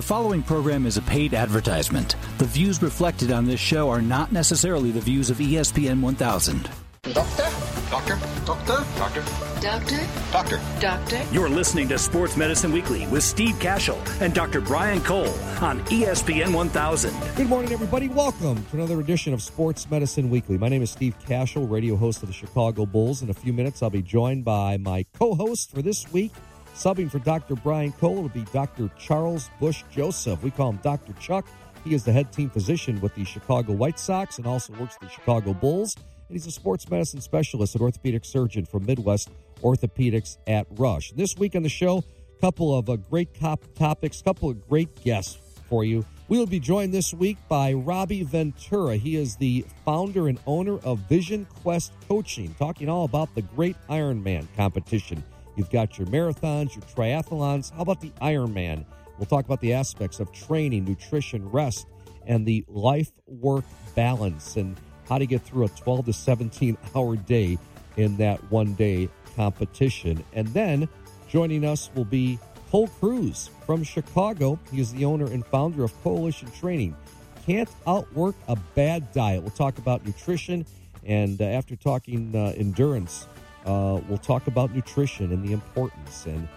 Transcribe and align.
The 0.00 0.06
following 0.06 0.42
program 0.42 0.86
is 0.86 0.96
a 0.96 1.02
paid 1.02 1.34
advertisement. 1.34 2.16
The 2.38 2.46
views 2.46 2.80
reflected 2.80 3.30
on 3.30 3.44
this 3.44 3.60
show 3.60 3.90
are 3.90 4.00
not 4.00 4.32
necessarily 4.32 4.92
the 4.92 5.00
views 5.00 5.28
of 5.28 5.36
ESPN 5.36 6.00
1000. 6.00 6.70
Doctor? 7.02 7.50
Doctor? 7.90 8.18
Doctor? 8.46 8.84
Doctor? 8.96 9.24
Doctor? 9.60 10.06
Doctor? 10.32 10.60
Doctor? 10.80 11.22
You're 11.30 11.50
listening 11.50 11.86
to 11.88 11.98
Sports 11.98 12.34
Medicine 12.38 12.72
Weekly 12.72 13.06
with 13.08 13.22
Steve 13.22 13.56
Kashul 13.56 13.98
and 14.22 14.32
Dr. 14.32 14.62
Brian 14.62 15.02
Cole 15.02 15.28
on 15.60 15.80
ESPN 15.88 16.54
1000. 16.54 17.36
Good 17.36 17.48
morning, 17.50 17.70
everybody. 17.70 18.08
Welcome 18.08 18.64
to 18.70 18.76
another 18.78 19.00
edition 19.00 19.34
of 19.34 19.42
Sports 19.42 19.90
Medicine 19.90 20.30
Weekly. 20.30 20.56
My 20.56 20.70
name 20.70 20.80
is 20.80 20.90
Steve 20.90 21.14
Kashul, 21.26 21.70
radio 21.70 21.94
host 21.94 22.22
of 22.22 22.30
the 22.30 22.34
Chicago 22.34 22.86
Bulls. 22.86 23.20
In 23.20 23.28
a 23.28 23.34
few 23.34 23.52
minutes, 23.52 23.82
I'll 23.82 23.90
be 23.90 24.00
joined 24.00 24.46
by 24.46 24.78
my 24.78 25.04
co 25.12 25.34
host 25.34 25.70
for 25.70 25.82
this 25.82 26.10
week, 26.10 26.32
subbing 26.80 27.10
for 27.10 27.18
Dr. 27.18 27.56
Brian 27.56 27.92
Cole. 27.92 28.16
It'll 28.16 28.28
be 28.30 28.46
Dr. 28.52 28.90
Charles 28.98 29.50
Bush 29.60 29.84
Joseph. 29.90 30.42
We 30.42 30.50
call 30.50 30.70
him 30.70 30.80
Dr. 30.82 31.12
Chuck. 31.20 31.46
He 31.84 31.94
is 31.94 32.04
the 32.04 32.12
head 32.12 32.32
team 32.32 32.48
physician 32.48 33.00
with 33.02 33.14
the 33.14 33.24
Chicago 33.24 33.74
White 33.74 33.98
Sox 33.98 34.38
and 34.38 34.46
also 34.46 34.72
works 34.74 34.96
the 34.98 35.08
Chicago 35.08 35.52
Bulls. 35.52 35.94
And 35.96 36.36
he's 36.36 36.46
a 36.46 36.50
sports 36.50 36.88
medicine 36.88 37.20
specialist 37.20 37.74
and 37.74 37.82
orthopedic 37.82 38.24
surgeon 38.24 38.64
from 38.64 38.86
Midwest 38.86 39.28
Orthopedics 39.62 40.38
at 40.46 40.66
Rush. 40.70 41.12
This 41.12 41.36
week 41.36 41.54
on 41.54 41.62
the 41.62 41.68
show, 41.68 41.98
a 41.98 42.40
couple 42.40 42.76
of 42.76 42.88
uh, 42.88 42.96
great 42.96 43.38
cop 43.38 43.62
topics, 43.74 44.22
couple 44.22 44.48
of 44.48 44.66
great 44.66 45.04
guests 45.04 45.38
for 45.68 45.84
you. 45.84 46.04
We 46.28 46.38
will 46.38 46.46
be 46.46 46.60
joined 46.60 46.94
this 46.94 47.12
week 47.12 47.36
by 47.48 47.74
Robbie 47.74 48.22
Ventura. 48.22 48.96
He 48.96 49.16
is 49.16 49.36
the 49.36 49.66
founder 49.84 50.28
and 50.28 50.38
owner 50.46 50.78
of 50.78 51.00
Vision 51.00 51.44
Quest 51.62 51.92
Coaching, 52.08 52.54
talking 52.58 52.88
all 52.88 53.04
about 53.04 53.34
the 53.34 53.42
great 53.42 53.76
Ironman 53.88 54.46
competition. 54.56 55.22
You've 55.56 55.70
got 55.70 55.98
your 55.98 56.06
marathons, 56.08 56.74
your 56.74 56.84
triathlons. 56.84 57.72
How 57.72 57.82
about 57.82 58.00
the 58.00 58.10
Ironman? 58.22 58.84
We'll 59.18 59.26
talk 59.26 59.44
about 59.44 59.60
the 59.60 59.74
aspects 59.74 60.20
of 60.20 60.32
training, 60.32 60.84
nutrition, 60.84 61.48
rest, 61.50 61.86
and 62.26 62.46
the 62.46 62.64
life 62.68 63.10
work 63.26 63.64
balance 63.94 64.56
and 64.56 64.76
how 65.08 65.18
to 65.18 65.26
get 65.26 65.42
through 65.42 65.64
a 65.64 65.68
12 65.68 66.06
to 66.06 66.12
17 66.12 66.78
hour 66.94 67.16
day 67.16 67.58
in 67.96 68.16
that 68.16 68.38
one 68.50 68.74
day 68.74 69.08
competition. 69.36 70.24
And 70.32 70.48
then 70.48 70.88
joining 71.28 71.64
us 71.64 71.90
will 71.94 72.04
be 72.04 72.38
Cole 72.70 72.88
Cruz 72.88 73.50
from 73.66 73.82
Chicago. 73.82 74.58
He 74.70 74.80
is 74.80 74.92
the 74.92 75.04
owner 75.04 75.26
and 75.26 75.44
founder 75.44 75.84
of 75.84 76.02
Coalition 76.02 76.50
Training. 76.52 76.96
Can't 77.44 77.68
outwork 77.86 78.36
a 78.48 78.56
bad 78.74 79.12
diet. 79.12 79.42
We'll 79.42 79.50
talk 79.50 79.78
about 79.78 80.06
nutrition. 80.06 80.64
And 81.04 81.40
uh, 81.40 81.44
after 81.44 81.74
talking 81.74 82.34
uh, 82.34 82.52
endurance, 82.56 83.26
uh, 83.66 84.00
we'll 84.08 84.18
talk 84.18 84.46
about 84.46 84.74
nutrition 84.74 85.32
and 85.32 85.46
the 85.46 85.52
importance 85.52 86.26
and 86.26 86.48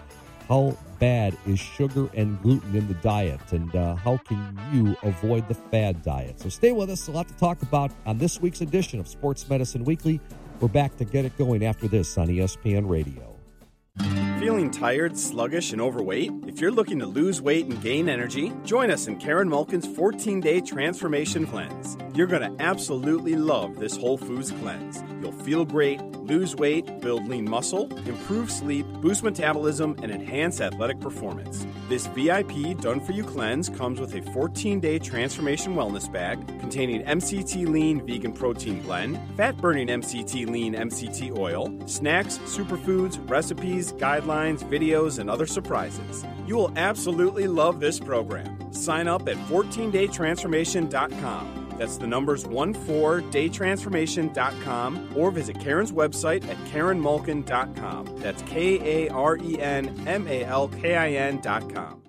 how 0.48 0.76
bad 0.98 1.36
is 1.46 1.58
sugar 1.58 2.08
and 2.14 2.40
gluten 2.42 2.74
in 2.74 2.86
the 2.86 2.94
diet 2.94 3.40
and 3.52 3.74
uh, 3.74 3.94
how 3.94 4.16
can 4.18 4.58
you 4.72 4.96
avoid 5.02 5.46
the 5.48 5.54
fad 5.54 6.02
diet. 6.02 6.38
So 6.40 6.48
stay 6.48 6.72
with 6.72 6.90
us. 6.90 7.08
A 7.08 7.12
lot 7.12 7.28
to 7.28 7.34
talk 7.34 7.62
about 7.62 7.90
on 8.06 8.18
this 8.18 8.40
week's 8.40 8.60
edition 8.60 9.00
of 9.00 9.08
Sports 9.08 9.48
Medicine 9.48 9.84
Weekly. 9.84 10.20
We're 10.60 10.68
back 10.68 10.96
to 10.98 11.04
get 11.04 11.24
it 11.24 11.36
going 11.36 11.64
after 11.64 11.88
this 11.88 12.16
on 12.18 12.28
ESPN 12.28 12.88
Radio. 12.88 14.33
Feeling 14.44 14.70
tired, 14.70 15.16
sluggish, 15.16 15.72
and 15.72 15.80
overweight? 15.80 16.30
If 16.46 16.60
you're 16.60 16.70
looking 16.70 16.98
to 16.98 17.06
lose 17.06 17.40
weight 17.40 17.64
and 17.64 17.80
gain 17.80 18.10
energy, 18.10 18.52
join 18.62 18.90
us 18.90 19.06
in 19.06 19.16
Karen 19.16 19.48
Malkin's 19.48 19.86
14 19.86 20.40
day 20.40 20.60
transformation 20.60 21.46
cleanse. 21.46 21.96
You're 22.14 22.26
going 22.26 22.54
to 22.54 22.62
absolutely 22.62 23.36
love 23.36 23.78
this 23.78 23.96
Whole 23.96 24.18
Foods 24.18 24.50
cleanse. 24.50 25.02
You'll 25.22 25.32
feel 25.32 25.64
great, 25.64 26.02
lose 26.02 26.54
weight, 26.54 27.00
build 27.00 27.26
lean 27.26 27.48
muscle, 27.48 27.90
improve 28.06 28.50
sleep, 28.50 28.86
boost 29.00 29.22
metabolism, 29.22 29.96
and 30.02 30.12
enhance 30.12 30.60
athletic 30.60 31.00
performance. 31.00 31.66
This 31.88 32.06
VIP 32.08 32.78
done 32.82 33.00
for 33.00 33.12
you 33.12 33.24
cleanse 33.24 33.70
comes 33.70 33.98
with 33.98 34.14
a 34.14 34.20
14 34.32 34.78
day 34.78 34.98
transformation 34.98 35.74
wellness 35.74 36.12
bag 36.12 36.46
containing 36.60 37.02
MCT 37.04 37.66
lean 37.66 38.06
vegan 38.06 38.34
protein 38.34 38.82
blend, 38.82 39.18
fat 39.38 39.56
burning 39.56 39.88
MCT 39.88 40.46
lean 40.46 40.74
MCT 40.74 41.36
oil, 41.38 41.74
snacks, 41.86 42.38
superfoods, 42.44 43.18
recipes, 43.30 43.92
guidelines, 43.94 44.33
videos, 44.62 45.18
and 45.18 45.30
other 45.30 45.46
surprises. 45.46 46.26
You 46.46 46.56
will 46.56 46.72
absolutely 46.76 47.46
love 47.46 47.80
this 47.80 47.98
program. 47.98 48.70
Sign 48.72 49.08
up 49.08 49.26
at 49.28 49.36
14daytransformation.com. 49.48 51.64
That's 51.78 51.96
the 51.96 52.06
numbers 52.06 52.44
14daytransformation.com 52.44 55.12
or 55.16 55.30
visit 55.30 55.58
Karen's 55.60 55.92
website 55.92 56.46
at 56.48 56.56
karenmalkin.com. 56.72 58.20
That's 58.20 58.42
K 58.42 59.06
A 59.06 59.08
R 59.12 59.38
E 59.38 59.58
N 59.60 60.04
M 60.06 60.28
A 60.28 60.44
L 60.44 60.68
K 60.68 60.94
I 60.94 61.12
N.com. 61.12 62.03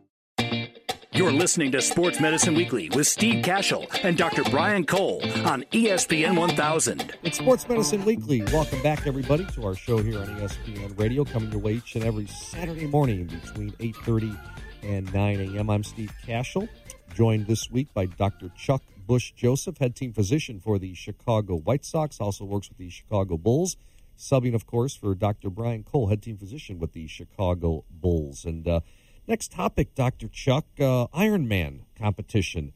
You're 1.16 1.32
listening 1.32 1.72
to 1.72 1.82
Sports 1.82 2.20
Medicine 2.20 2.56
Weekly 2.56 2.90
with 2.90 3.08
Steve 3.08 3.42
Kashul 3.42 3.88
and 4.04 4.18
Dr. 4.18 4.44
Brian 4.52 4.86
Cole 4.86 5.22
on 5.46 5.64
ESPN 5.72 6.38
1000. 6.38 7.16
It's 7.24 7.38
Sports 7.38 7.70
Medicine 7.70 8.04
Weekly. 8.04 8.42
Welcome 8.52 8.82
back, 8.82 9.08
everybody, 9.08 9.46
to 9.54 9.66
our 9.66 9.76
show 9.76 10.00
here 10.00 10.20
on 10.20 10.28
ESPN 10.28 11.00
Radio, 11.00 11.24
coming 11.24 11.50
your 11.54 11.62
way 11.62 11.76
each 11.76 11.96
and 11.96 12.04
every 12.04 12.28
Saturday 12.28 12.86
morning 12.86 13.28
between 13.28 13.72
8.30 13.72 14.38
and 14.84 15.14
9 15.14 15.56
a.m. 15.56 15.70
I'm 15.70 15.86
Steve 15.86 16.12
Kashul, 16.28 16.68
joined 17.14 17.48
this 17.48 17.72
week 17.72 17.94
by 17.94 18.08
Dr. 18.08 18.50
Chuck 18.58 18.84
Bush 19.08 19.32
Joseph, 19.32 19.78
head 19.78 19.96
team 19.96 20.12
physician 20.12 20.60
for 20.60 20.78
the 20.78 20.94
Chicago 20.96 21.56
White 21.56 21.86
Sox, 21.86 22.20
also 22.20 22.44
works 22.44 22.68
with 22.68 22.78
the 22.78 22.90
Chicago 22.90 23.38
Bulls, 23.38 23.78
subbing, 24.18 24.54
of 24.54 24.66
course, 24.66 24.96
for 24.96 25.16
Dr. 25.16 25.50
Brian 25.50 25.84
Cole, 25.84 26.08
head 26.08 26.22
team 26.22 26.36
physician 26.36 26.78
with 26.78 26.92
the 26.92 27.08
Chicago 27.08 27.86
Bulls. 27.90 28.44
And 28.44 28.68
uh, 28.68 28.82
next 29.28 29.52
topic, 29.52 29.96
Dr. 29.96 30.28
Chuck, 30.28 30.66
uh, 30.80 31.08
Ironman 31.08 31.82
competition. 31.98 32.74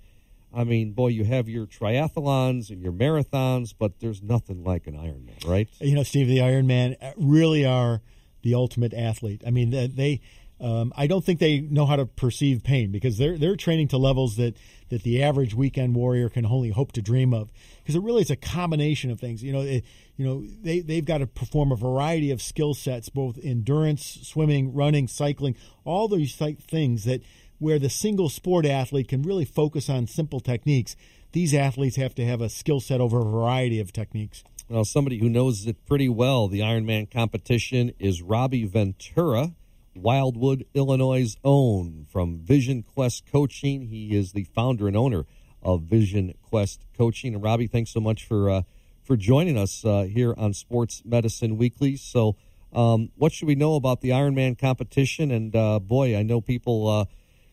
I 0.53 0.63
mean, 0.63 0.93
boy, 0.93 1.07
you 1.07 1.25
have 1.25 1.47
your 1.47 1.67
triathlons 1.67 2.69
and 2.69 2.81
your 2.81 2.91
marathons, 2.91 3.73
but 3.77 3.99
there's 3.99 4.23
nothing 4.23 4.63
like 4.63 4.87
an 4.87 4.95
Ironman, 4.95 5.47
right? 5.47 5.69
You 5.79 5.95
know, 5.95 6.03
Steve, 6.03 6.27
the 6.27 6.37
Ironman 6.37 6.95
really 7.15 7.65
are 7.65 8.01
the 8.41 8.55
ultimate 8.55 8.93
athlete. 8.93 9.43
I 9.45 9.51
mean, 9.51 9.69
they 9.69 10.21
um, 10.61 10.91
I 10.97 11.07
don't 11.07 11.23
think 11.23 11.39
they 11.39 11.61
know 11.61 11.85
how 11.85 11.95
to 11.95 12.05
perceive 12.05 12.63
pain 12.63 12.91
because 12.91 13.17
they're 13.17 13.37
they're 13.37 13.55
training 13.55 13.87
to 13.89 13.97
levels 13.97 14.35
that 14.35 14.57
that 14.89 15.03
the 15.03 15.23
average 15.23 15.53
weekend 15.53 15.95
warrior 15.95 16.29
can 16.29 16.45
only 16.45 16.69
hope 16.69 16.91
to 16.93 17.01
dream 17.01 17.33
of. 17.33 17.49
Because 17.81 17.95
it 17.95 18.03
really 18.03 18.21
is 18.21 18.31
a 18.31 18.35
combination 18.35 19.09
of 19.09 19.19
things. 19.19 19.41
You 19.41 19.53
know, 19.53 19.61
it, 19.61 19.85
you 20.17 20.25
know 20.25 20.43
they 20.61 20.81
they've 20.81 21.05
got 21.05 21.19
to 21.19 21.27
perform 21.27 21.71
a 21.71 21.75
variety 21.75 22.31
of 22.31 22.41
skill 22.41 22.73
sets, 22.73 23.07
both 23.07 23.39
endurance, 23.41 24.19
swimming, 24.23 24.73
running, 24.73 25.07
cycling, 25.07 25.55
all 25.85 26.07
these 26.07 26.35
th- 26.35 26.59
things 26.59 27.05
that 27.05 27.21
where 27.59 27.79
the 27.79 27.89
single 27.89 28.29
sport 28.29 28.65
athlete 28.65 29.07
can 29.07 29.21
really 29.21 29.45
focus 29.45 29.89
on 29.89 30.07
simple 30.07 30.39
techniques. 30.39 30.95
These 31.31 31.53
athletes 31.53 31.95
have 31.97 32.15
to 32.15 32.25
have 32.25 32.41
a 32.41 32.49
skill 32.49 32.79
set 32.79 32.99
over 32.99 33.19
a 33.19 33.23
variety 33.23 33.79
of 33.79 33.93
techniques. 33.93 34.43
Well, 34.67 34.85
somebody 34.85 35.19
who 35.19 35.29
knows 35.29 35.65
it 35.65 35.85
pretty 35.85 36.09
well, 36.09 36.47
the 36.47 36.59
Ironman 36.59 37.09
competition, 37.09 37.91
is 37.97 38.21
Robbie 38.21 38.65
Ventura. 38.65 39.53
Wildwood, 40.01 40.65
Illinois' 40.73 41.35
own 41.43 42.05
from 42.09 42.39
Vision 42.39 42.83
Quest 42.83 43.25
Coaching. 43.31 43.87
He 43.87 44.17
is 44.17 44.31
the 44.31 44.43
founder 44.43 44.87
and 44.87 44.95
owner 44.95 45.25
of 45.61 45.83
Vision 45.83 46.33
Quest 46.41 46.85
Coaching. 46.97 47.33
And 47.33 47.43
Robbie, 47.43 47.67
thanks 47.67 47.91
so 47.91 47.99
much 47.99 48.25
for 48.25 48.49
uh, 48.49 48.61
for 49.03 49.17
joining 49.17 49.57
us 49.57 49.83
uh, 49.83 50.03
here 50.03 50.33
on 50.37 50.53
Sports 50.53 51.01
Medicine 51.05 51.57
Weekly. 51.57 51.95
So, 51.95 52.35
um, 52.71 53.09
what 53.15 53.31
should 53.31 53.47
we 53.47 53.55
know 53.55 53.75
about 53.75 54.01
the 54.01 54.09
Ironman 54.09 54.57
competition? 54.57 55.31
And 55.31 55.55
uh, 55.55 55.79
boy, 55.79 56.15
I 56.17 56.23
know 56.23 56.41
people 56.41 56.87
uh, 56.87 57.05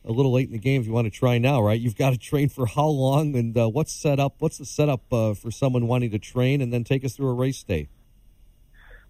a 0.04 0.12
little 0.12 0.32
late 0.32 0.46
in 0.46 0.52
the 0.52 0.58
game. 0.58 0.80
If 0.80 0.86
you 0.86 0.92
want 0.92 1.06
to 1.06 1.10
try 1.10 1.38
now, 1.38 1.60
right? 1.62 1.80
You've 1.80 1.96
got 1.96 2.10
to 2.10 2.18
train 2.18 2.48
for 2.48 2.66
how 2.66 2.86
long? 2.86 3.34
And 3.34 3.56
uh, 3.56 3.68
what's 3.68 3.92
set 3.92 4.20
up? 4.20 4.36
What's 4.38 4.58
the 4.58 4.64
setup 4.64 5.12
uh, 5.12 5.34
for 5.34 5.50
someone 5.50 5.86
wanting 5.86 6.10
to 6.10 6.18
train 6.18 6.60
and 6.60 6.72
then 6.72 6.84
take 6.84 7.04
us 7.04 7.14
through 7.14 7.28
a 7.28 7.34
race 7.34 7.62
day? 7.62 7.88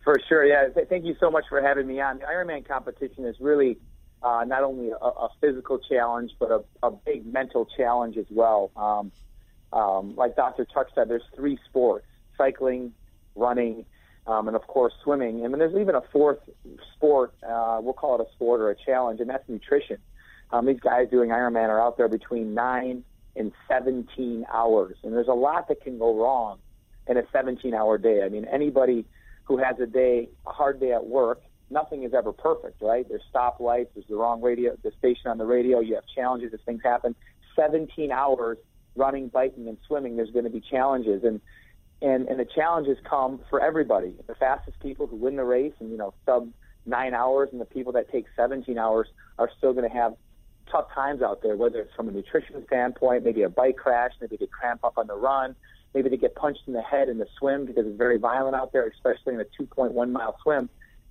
For 0.06 0.20
sure, 0.28 0.46
yeah. 0.46 0.68
Thank 0.88 1.04
you 1.04 1.16
so 1.18 1.32
much 1.32 1.46
for 1.48 1.60
having 1.60 1.88
me 1.88 2.00
on. 2.00 2.20
The 2.20 2.26
Ironman 2.26 2.64
competition 2.64 3.24
is 3.24 3.34
really 3.40 3.76
uh, 4.22 4.44
not 4.46 4.62
only 4.62 4.90
a, 4.90 4.94
a 4.94 5.30
physical 5.40 5.80
challenge, 5.80 6.30
but 6.38 6.52
a, 6.52 6.62
a 6.84 6.92
big 6.92 7.26
mental 7.26 7.66
challenge 7.76 8.16
as 8.16 8.26
well. 8.30 8.70
Um, 8.76 9.10
um, 9.72 10.14
like 10.14 10.36
Dr. 10.36 10.64
Chuck 10.64 10.86
said, 10.94 11.08
there's 11.08 11.24
three 11.34 11.58
sports: 11.68 12.06
cycling, 12.38 12.92
running, 13.34 13.84
um, 14.28 14.46
and 14.46 14.56
of 14.56 14.64
course 14.68 14.92
swimming. 15.02 15.44
And 15.44 15.52
then 15.52 15.58
there's 15.58 15.74
even 15.74 15.96
a 15.96 16.02
fourth 16.12 16.38
sport. 16.94 17.34
Uh, 17.42 17.80
we'll 17.82 17.92
call 17.92 18.20
it 18.20 18.28
a 18.28 18.32
sport 18.32 18.60
or 18.60 18.70
a 18.70 18.76
challenge, 18.76 19.18
and 19.18 19.28
that's 19.28 19.48
nutrition. 19.48 19.98
Um, 20.52 20.66
these 20.66 20.78
guys 20.78 21.10
doing 21.10 21.30
Ironman 21.30 21.68
are 21.68 21.80
out 21.80 21.96
there 21.96 22.08
between 22.08 22.54
nine 22.54 23.02
and 23.34 23.50
17 23.66 24.46
hours, 24.54 24.98
and 25.02 25.12
there's 25.12 25.26
a 25.26 25.32
lot 25.32 25.66
that 25.66 25.80
can 25.80 25.98
go 25.98 26.16
wrong 26.16 26.60
in 27.08 27.16
a 27.16 27.22
17-hour 27.24 27.98
day. 27.98 28.22
I 28.22 28.28
mean, 28.28 28.44
anybody 28.44 29.04
who 29.46 29.56
has 29.58 29.78
a 29.80 29.86
day, 29.86 30.28
a 30.46 30.52
hard 30.52 30.80
day 30.80 30.92
at 30.92 31.06
work, 31.06 31.42
nothing 31.70 32.02
is 32.02 32.14
ever 32.14 32.32
perfect, 32.32 32.80
right? 32.82 33.06
There's 33.08 33.22
stoplights, 33.34 33.88
there's 33.94 34.06
the 34.08 34.16
wrong 34.16 34.40
radio, 34.40 34.76
the 34.82 34.92
station 34.98 35.30
on 35.30 35.38
the 35.38 35.46
radio, 35.46 35.80
you 35.80 35.94
have 35.94 36.04
challenges 36.14 36.52
as 36.52 36.60
things 36.66 36.82
happen. 36.82 37.14
17 37.56 38.12
hours 38.12 38.58
running, 38.94 39.28
biking, 39.28 39.68
and 39.68 39.78
swimming, 39.86 40.16
there's 40.16 40.30
going 40.30 40.44
to 40.44 40.50
be 40.50 40.60
challenges. 40.60 41.24
And, 41.24 41.40
and, 42.02 42.28
and 42.28 42.38
the 42.38 42.44
challenges 42.44 42.98
come 43.08 43.40
for 43.50 43.60
everybody. 43.60 44.14
The 44.26 44.34
fastest 44.34 44.78
people 44.80 45.06
who 45.06 45.16
win 45.16 45.36
the 45.36 45.44
race 45.44 45.74
and, 45.80 45.90
you 45.90 45.96
know, 45.96 46.14
sub 46.24 46.50
nine 46.84 47.14
hours 47.14 47.48
and 47.52 47.60
the 47.60 47.66
people 47.66 47.92
that 47.92 48.10
take 48.10 48.26
17 48.36 48.78
hours 48.78 49.08
are 49.38 49.50
still 49.58 49.72
going 49.72 49.88
to 49.88 49.94
have 49.94 50.14
tough 50.70 50.86
times 50.94 51.22
out 51.22 51.42
there, 51.42 51.56
whether 51.56 51.80
it's 51.80 51.94
from 51.94 52.08
a 52.08 52.12
nutrition 52.12 52.64
standpoint, 52.66 53.24
maybe 53.24 53.42
a 53.42 53.48
bike 53.48 53.76
crash, 53.76 54.12
maybe 54.20 54.36
they 54.36 54.46
cramp 54.46 54.84
up 54.84 54.98
on 54.98 55.06
the 55.06 55.14
run, 55.14 55.54
maybe 55.96 56.10
they 56.10 56.18
get 56.18 56.34
punched 56.34 56.60
in 56.66 56.74
the 56.74 56.82
head 56.82 57.08
in 57.08 57.16
the 57.16 57.26
swim 57.38 57.64
because 57.64 57.86
it's 57.86 57.96
very 57.96 58.18
violent 58.18 58.54
out 58.54 58.70
there, 58.70 58.86
especially 58.86 59.32
in 59.32 59.40
a 59.40 59.46
2.1 59.58 60.12
mile 60.12 60.36
swim. 60.42 60.68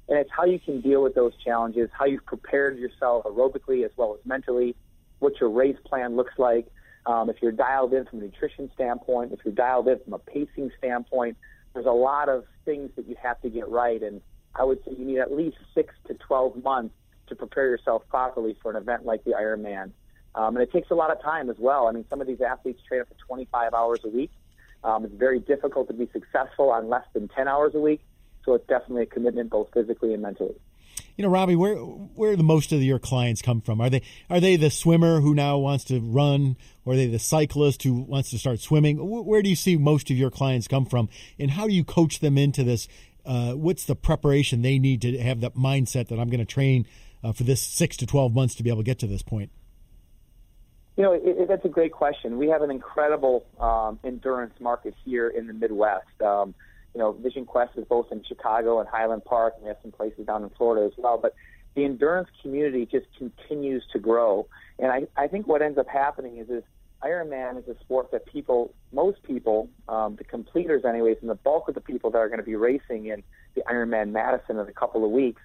And 0.07 0.19
it's 0.19 0.29
how 0.31 0.45
you 0.45 0.59
can 0.59 0.79
deal 0.79 1.01
with 1.01 1.15
those 1.15 1.33
challenges, 1.43 1.89
how 1.91 2.05
you've 2.05 2.25
prepared 2.25 2.77
yourself 2.77 3.25
aerobically 3.25 3.83
as 3.83 3.89
well 3.97 4.13
as 4.13 4.23
mentally, 4.27 4.75
what 5.17 5.39
your 5.41 5.49
race 5.49 5.77
plan 5.85 6.15
looks 6.15 6.33
like. 6.37 6.67
Um, 7.07 7.31
if 7.31 7.37
you're 7.41 7.51
dialed 7.51 7.93
in 7.95 8.05
from 8.05 8.19
a 8.19 8.25
nutrition 8.25 8.69
standpoint, 8.75 9.33
if 9.33 9.39
you're 9.43 9.55
dialed 9.55 9.87
in 9.87 9.97
from 10.03 10.13
a 10.13 10.19
pacing 10.19 10.69
standpoint, 10.77 11.35
there's 11.73 11.87
a 11.87 11.91
lot 11.91 12.29
of 12.29 12.45
things 12.63 12.91
that 12.95 13.07
you 13.07 13.15
have 13.21 13.41
to 13.41 13.49
get 13.49 13.67
right. 13.67 14.03
And 14.03 14.21
I 14.53 14.63
would 14.65 14.85
say 14.85 14.91
you 14.95 15.03
need 15.03 15.17
at 15.17 15.33
least 15.33 15.57
six 15.73 15.95
to 16.07 16.13
12 16.13 16.63
months 16.63 16.93
to 17.27 17.35
prepare 17.35 17.65
yourself 17.65 18.03
properly 18.07 18.55
for 18.61 18.69
an 18.69 18.77
event 18.77 19.03
like 19.03 19.23
the 19.23 19.31
Ironman. 19.31 19.89
Um, 20.35 20.55
and 20.55 20.59
it 20.59 20.71
takes 20.71 20.91
a 20.91 20.95
lot 20.95 21.09
of 21.09 21.19
time 21.23 21.49
as 21.49 21.57
well. 21.57 21.87
I 21.87 21.91
mean, 21.91 22.05
some 22.07 22.21
of 22.21 22.27
these 22.27 22.41
athletes 22.41 22.81
train 22.87 23.01
up 23.01 23.09
to 23.09 23.15
25 23.25 23.73
hours 23.73 24.01
a 24.03 24.09
week. 24.09 24.29
Um, 24.85 25.03
it's 25.03 25.15
very 25.15 25.39
difficult 25.39 25.87
to 25.87 25.93
be 25.93 26.07
successful 26.13 26.69
on 26.69 26.89
less 26.89 27.05
than 27.13 27.27
10 27.27 27.47
hours 27.47 27.73
a 27.73 27.79
week. 27.79 28.01
So 28.45 28.53
it's 28.53 28.67
definitely 28.67 29.03
a 29.03 29.07
commitment 29.07 29.49
both 29.49 29.69
physically 29.73 30.13
and 30.13 30.21
mentally. 30.21 30.55
You 31.17 31.23
know, 31.23 31.29
Robbie, 31.29 31.55
where 31.55 31.75
where 31.75 32.35
the 32.35 32.43
most 32.43 32.71
of 32.71 32.83
your 32.83 32.99
clients 32.99 33.41
come 33.41 33.61
from? 33.61 33.81
Are 33.81 33.89
they 33.89 34.01
are 34.29 34.39
they 34.39 34.55
the 34.57 34.69
swimmer 34.69 35.21
who 35.21 35.33
now 35.33 35.57
wants 35.57 35.85
to 35.85 35.99
run, 35.99 36.57
or 36.85 36.93
are 36.93 36.95
they 36.95 37.07
the 37.07 37.19
cyclist 37.19 37.83
who 37.83 37.93
wants 37.93 38.29
to 38.31 38.37
start 38.37 38.59
swimming? 38.59 38.97
Where 38.97 39.41
do 39.41 39.49
you 39.49 39.55
see 39.55 39.77
most 39.77 40.11
of 40.11 40.17
your 40.17 40.29
clients 40.29 40.67
come 40.67 40.85
from, 40.85 41.09
and 41.39 41.51
how 41.51 41.67
do 41.67 41.73
you 41.73 41.83
coach 41.83 42.19
them 42.19 42.37
into 42.37 42.63
this? 42.63 42.87
Uh, 43.25 43.53
what's 43.53 43.85
the 43.85 43.95
preparation 43.95 44.61
they 44.61 44.77
need 44.77 45.01
to 45.01 45.17
have 45.17 45.41
that 45.41 45.55
mindset 45.55 46.09
that 46.09 46.19
I'm 46.19 46.29
going 46.29 46.39
to 46.39 46.45
train 46.45 46.85
uh, 47.23 47.31
for 47.31 47.43
this 47.43 47.61
six 47.61 47.97
to 47.97 48.05
twelve 48.05 48.35
months 48.35 48.53
to 48.55 48.63
be 48.63 48.69
able 48.69 48.81
to 48.81 48.85
get 48.85 48.99
to 48.99 49.07
this 49.07 49.23
point? 49.23 49.51
You 50.97 51.03
know, 51.03 51.13
it, 51.13 51.21
it, 51.25 51.47
that's 51.47 51.65
a 51.65 51.69
great 51.69 51.91
question. 51.91 52.37
We 52.37 52.47
have 52.49 52.61
an 52.61 52.71
incredible 52.71 53.45
um, 53.59 53.99
endurance 54.03 54.53
market 54.59 54.93
here 55.03 55.27
in 55.27 55.47
the 55.47 55.53
Midwest. 55.53 56.21
Um, 56.21 56.55
you 56.93 56.99
know, 56.99 57.11
Vision 57.11 57.45
Quest 57.45 57.71
is 57.75 57.85
both 57.85 58.11
in 58.11 58.23
Chicago 58.23 58.79
and 58.79 58.87
Highland 58.87 59.25
Park, 59.25 59.55
and 59.55 59.63
we 59.63 59.67
have 59.67 59.77
some 59.81 59.91
places 59.91 60.25
down 60.25 60.43
in 60.43 60.49
Florida 60.51 60.85
as 60.85 60.93
well. 60.97 61.17
But 61.21 61.35
the 61.75 61.83
endurance 61.83 62.29
community 62.41 62.85
just 62.85 63.07
continues 63.17 63.83
to 63.91 63.99
grow, 63.99 64.47
and 64.79 64.91
I, 64.91 65.07
I 65.17 65.27
think 65.27 65.47
what 65.47 65.61
ends 65.61 65.77
up 65.77 65.87
happening 65.89 66.37
is 66.37 66.49
is 66.49 66.63
Ironman 67.03 67.59
is 67.59 67.67
a 67.67 67.77
sport 67.81 68.11
that 68.11 68.25
people, 68.25 68.73
most 68.93 69.21
people, 69.23 69.69
um, 69.89 70.15
the 70.15 70.23
completers 70.23 70.85
anyways, 70.85 71.17
and 71.19 71.29
the 71.29 71.35
bulk 71.35 71.67
of 71.67 71.75
the 71.75 71.81
people 71.81 72.09
that 72.11 72.17
are 72.17 72.29
going 72.29 72.39
to 72.39 72.45
be 72.45 72.55
racing 72.55 73.07
in 73.07 73.21
the 73.55 73.61
Ironman 73.69 74.11
Madison 74.11 74.57
in 74.57 74.67
a 74.67 74.71
couple 74.71 75.03
of 75.03 75.11
weeks 75.11 75.41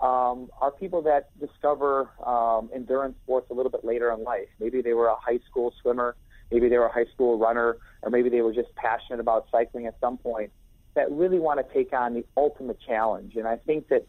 um, 0.00 0.50
are 0.60 0.70
people 0.70 1.02
that 1.02 1.28
discover 1.38 2.10
um, 2.24 2.70
endurance 2.74 3.16
sports 3.22 3.48
a 3.50 3.54
little 3.54 3.70
bit 3.70 3.84
later 3.84 4.12
in 4.12 4.24
life. 4.24 4.48
Maybe 4.60 4.82
they 4.82 4.92
were 4.92 5.06
a 5.06 5.16
high 5.16 5.38
school 5.48 5.72
swimmer, 5.80 6.16
maybe 6.50 6.68
they 6.68 6.78
were 6.78 6.86
a 6.86 6.92
high 6.92 7.06
school 7.14 7.38
runner, 7.38 7.76
or 8.02 8.10
maybe 8.10 8.28
they 8.28 8.42
were 8.42 8.52
just 8.52 8.74
passionate 8.74 9.20
about 9.20 9.46
cycling 9.50 9.86
at 9.86 9.96
some 10.00 10.18
point 10.18 10.50
that 10.94 11.10
really 11.10 11.38
want 11.38 11.66
to 11.66 11.74
take 11.74 11.92
on 11.92 12.14
the 12.14 12.24
ultimate 12.36 12.78
challenge. 12.86 13.36
And 13.36 13.46
I 13.46 13.56
think 13.56 13.88
that 13.88 14.06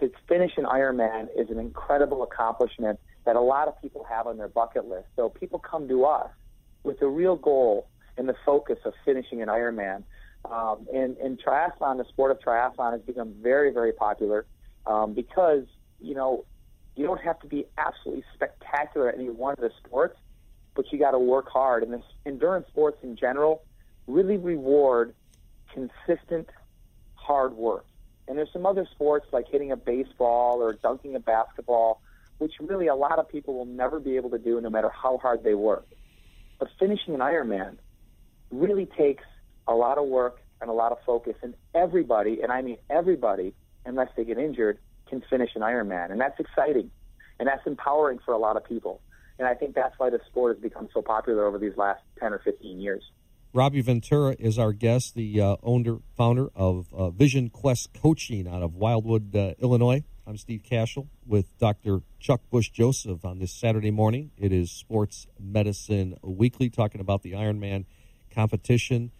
to 0.00 0.10
finish 0.28 0.52
an 0.56 0.64
Ironman 0.64 1.28
is 1.36 1.50
an 1.50 1.58
incredible 1.58 2.22
accomplishment 2.22 2.98
that 3.24 3.36
a 3.36 3.40
lot 3.40 3.68
of 3.68 3.80
people 3.80 4.04
have 4.08 4.26
on 4.26 4.38
their 4.38 4.48
bucket 4.48 4.88
list. 4.88 5.06
So 5.16 5.28
people 5.28 5.58
come 5.58 5.88
to 5.88 6.04
us 6.04 6.30
with 6.82 6.98
the 7.00 7.06
real 7.06 7.36
goal 7.36 7.88
and 8.16 8.28
the 8.28 8.36
focus 8.44 8.78
of 8.84 8.94
finishing 9.04 9.42
an 9.42 9.48
Ironman. 9.48 10.02
Um, 10.50 10.86
and, 10.94 11.16
and 11.18 11.38
triathlon, 11.38 11.98
the 11.98 12.06
sport 12.08 12.30
of 12.30 12.40
triathlon, 12.40 12.92
has 12.92 13.02
become 13.02 13.34
very, 13.42 13.72
very 13.72 13.92
popular 13.92 14.46
um, 14.86 15.14
because 15.14 15.64
you 16.00 16.14
know 16.14 16.44
you 16.96 17.06
don't 17.06 17.20
have 17.20 17.38
to 17.40 17.46
be 17.46 17.66
absolutely 17.78 18.24
spectacular 18.34 19.08
at 19.08 19.14
any 19.14 19.30
one 19.30 19.54
of 19.54 19.60
the 19.60 19.70
sports, 19.84 20.18
but 20.74 20.84
you 20.92 20.98
got 20.98 21.12
to 21.12 21.18
work 21.18 21.48
hard. 21.48 21.82
And 21.82 21.92
this 21.92 22.02
endurance 22.26 22.66
sports 22.68 22.98
in 23.02 23.16
general 23.16 23.62
really 24.06 24.36
reward 24.36 25.14
consistent 25.72 26.48
hard 27.14 27.54
work. 27.54 27.86
And 28.28 28.36
there's 28.36 28.52
some 28.52 28.66
other 28.66 28.86
sports 28.92 29.26
like 29.32 29.46
hitting 29.48 29.72
a 29.72 29.76
baseball 29.76 30.62
or 30.62 30.74
dunking 30.74 31.14
a 31.16 31.20
basketball, 31.20 32.00
which 32.38 32.52
really 32.60 32.86
a 32.86 32.94
lot 32.94 33.18
of 33.18 33.28
people 33.28 33.54
will 33.54 33.66
never 33.66 33.98
be 33.98 34.16
able 34.16 34.30
to 34.30 34.38
do 34.38 34.60
no 34.60 34.70
matter 34.70 34.90
how 34.90 35.18
hard 35.18 35.42
they 35.42 35.54
work. 35.54 35.86
But 36.58 36.68
finishing 36.78 37.14
an 37.14 37.20
Ironman 37.20 37.76
really 38.50 38.86
takes 38.86 39.24
a 39.66 39.74
lot 39.74 39.98
of 39.98 40.06
work 40.06 40.40
and 40.60 40.68
a 40.68 40.72
lot 40.72 40.92
of 40.92 40.98
focus. 41.06 41.34
And 41.42 41.54
everybody, 41.74 42.42
and 42.42 42.52
I 42.52 42.62
mean 42.62 42.76
everybody, 42.88 43.54
unless 43.84 44.08
they 44.16 44.24
get 44.24 44.38
injured, 44.38 44.78
can 45.08 45.22
finish 45.28 45.50
an 45.54 45.62
Ironman. 45.62 46.10
And 46.10 46.20
that's 46.20 46.38
exciting. 46.38 46.90
And 47.38 47.48
that's 47.48 47.66
empowering 47.66 48.18
for 48.24 48.32
a 48.32 48.38
lot 48.38 48.56
of 48.56 48.64
people. 48.64 49.00
And 49.38 49.48
I 49.48 49.54
think 49.54 49.74
that's 49.74 49.98
why 49.98 50.10
the 50.10 50.20
sport 50.28 50.56
has 50.56 50.62
become 50.62 50.88
so 50.92 51.00
popular 51.00 51.46
over 51.46 51.58
these 51.58 51.76
last 51.76 52.02
10 52.18 52.32
or 52.32 52.38
15 52.40 52.80
years. 52.80 53.02
Robbie 53.52 53.80
Ventura 53.80 54.36
is 54.38 54.58
our 54.58 54.72
guest, 54.72 55.16
the 55.16 55.40
uh, 55.40 55.56
owner, 55.62 55.96
founder 56.16 56.50
of 56.54 56.86
uh, 56.94 57.10
Vision 57.10 57.50
Quest 57.50 57.90
Coaching 58.00 58.46
out 58.46 58.62
of 58.62 58.76
Wildwood, 58.76 59.34
uh, 59.34 59.54
Illinois. 59.58 60.04
I'm 60.24 60.36
Steve 60.36 60.62
Kashul 60.62 61.08
with 61.26 61.58
Dr. 61.58 62.02
Chuck 62.20 62.42
Bush 62.50 62.68
Joseph 62.68 63.24
on 63.24 63.40
this 63.40 63.52
Saturday 63.52 63.90
morning. 63.90 64.30
It 64.38 64.52
is 64.52 64.70
Sports 64.70 65.26
Medicine 65.40 66.16
Weekly, 66.22 66.70
talking 66.70 67.00
about 67.00 67.22
the 67.22 67.32
Ironman 67.32 67.86
competition, 68.32 69.10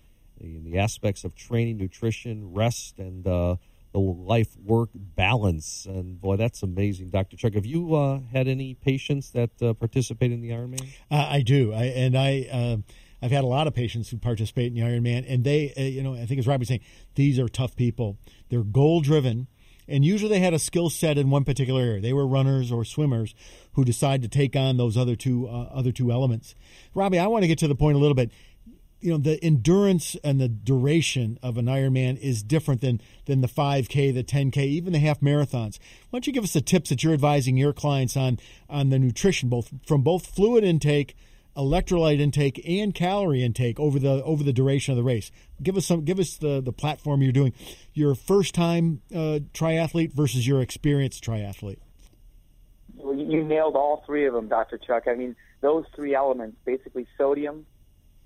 the, 0.41 0.59
the 0.59 0.79
aspects 0.79 1.25
of 1.25 1.35
training, 1.35 1.79
nutrition, 1.79 2.53
rest, 2.53 3.01
and 3.01 3.27
uh, 3.27 3.57
the 3.93 3.99
life 3.99 4.57
work 4.65 4.91
balance. 4.95 5.87
And 5.87 6.21
boy, 6.21 6.37
that's 6.37 6.63
amazing, 6.63 7.11
Dr. 7.11 7.37
Chuck. 7.37 7.55
Have 7.55 7.67
you 7.67 7.95
uh, 7.95 8.21
had 8.33 8.49
any 8.49 8.75
patients 8.75 9.31
that 9.31 9.51
uh, 9.63 9.75
participate 9.75 10.33
in 10.33 10.41
the 10.41 10.51
Ironman? 10.51 10.87
Uh, 11.11 11.27
I 11.29 11.43
do. 11.43 11.73
I, 11.73 11.85
and 11.85 12.17
I. 12.17 12.49
Uh, 12.51 12.77
I've 13.23 13.33
had 13.33 13.45
a 13.45 13.49
lot 13.49 13.67
of 13.67 13.75
patients 13.75 14.09
who 14.09 14.17
participate 14.17 14.69
in 14.69 14.75
the 14.75 14.81
Ironman, 14.81 15.27
and 15.29 15.45
they, 15.45 15.75
uh, 15.77 15.83
you 15.83 16.03
know, 16.03 16.15
I 16.15 16.25
think 16.25 16.39
as 16.39 16.47
Robbie's 16.47 16.69
saying, 16.69 16.81
these 17.17 17.39
are 17.39 17.49
tough 17.49 17.77
people. 17.77 18.17
They're 18.49 18.63
goal 18.63 19.03
driven, 19.03 19.47
and 19.87 20.05
usually 20.05 20.31
they 20.31 20.39
had 20.39 20.55
a 20.55 20.59
skill 20.59 20.89
set 20.89 21.19
in 21.19 21.29
one 21.29 21.45
particular 21.45 21.83
area. 21.83 22.01
They 22.01 22.15
were 22.15 22.27
runners 22.27 22.73
or 22.73 22.83
swimmers 22.83 23.35
who 23.75 23.85
decide 23.85 24.23
to 24.23 24.29
take 24.29 24.57
on 24.57 24.79
those 24.79 24.97
other 24.97 25.17
two 25.17 25.49
uh, 25.49 25.69
other 25.73 25.93
two 25.93 26.11
elements. 26.11 26.55
Robbie, 26.95 27.19
I 27.19 27.27
want 27.27 27.43
to 27.43 27.49
get 27.49 27.59
to 27.59 27.69
the 27.69 27.75
point 27.75 27.97
a 27.97 28.01
little 28.01 28.15
bit 28.15 28.31
you 29.01 29.11
know 29.11 29.19
the 29.19 29.43
endurance 29.43 30.17
and 30.23 30.41
the 30.41 30.49
duration 30.49 31.39
of 31.43 31.57
an 31.57 31.67
Ironman 31.67 32.19
is 32.19 32.43
different 32.43 32.81
than 32.81 33.01
than 33.27 33.41
the 33.41 33.49
5K, 33.49 34.13
the 34.15 34.25
10K, 34.25 34.59
even 34.59 34.93
the 34.93 34.99
half 34.99 35.21
marathons. 35.21 35.79
Why 36.11 36.19
don't 36.19 36.27
you 36.27 36.33
give 36.33 36.45
us 36.45 36.53
the 36.53 36.61
tips 36.61 36.91
that 36.91 37.03
you're 37.03 37.15
advising 37.15 37.57
your 37.57 37.73
clients 37.73 38.17
on 38.17 38.39
on 38.69 38.91
the 38.91 38.99
nutrition, 38.99 39.49
both 39.49 39.71
from 39.87 40.03
both 40.03 40.27
fluid 40.27 40.65
intake, 40.65 41.17
electrolyte 41.57 42.21
intake, 42.21 42.63
and 42.69 42.95
calorie 42.95 43.43
intake 43.43 43.81
over 43.81 43.99
the 43.99 44.23
over 44.25 44.45
the 44.45 44.53
duration 44.53 44.93
of 44.93 44.97
the 44.97 45.05
race? 45.05 45.31
Give 45.63 45.77
us 45.77 45.87
some. 45.87 46.05
Give 46.05 46.19
us 46.19 46.37
the 46.37 46.61
the 46.61 46.73
platform 46.73 47.23
you're 47.23 47.33
doing. 47.33 47.55
Your 47.95 48.15
first 48.15 48.55
time 48.55 49.03
uh, 49.13 49.41
triathlete 49.55 50.13
versus 50.13 50.47
your 50.47 50.61
experienced 50.61 51.25
triathlete. 51.25 51.79
Well, 52.97 53.17
you 53.17 53.43
nailed 53.43 53.77
all 53.77 54.03
three 54.05 54.27
of 54.27 54.35
them, 54.35 54.49
Dr. 54.49 54.77
Chuck. 54.77 55.05
I 55.07 55.15
mean, 55.15 55.35
those 55.63 55.85
three 55.95 56.15
elements 56.15 56.59
basically 56.65 57.07
sodium, 57.17 57.67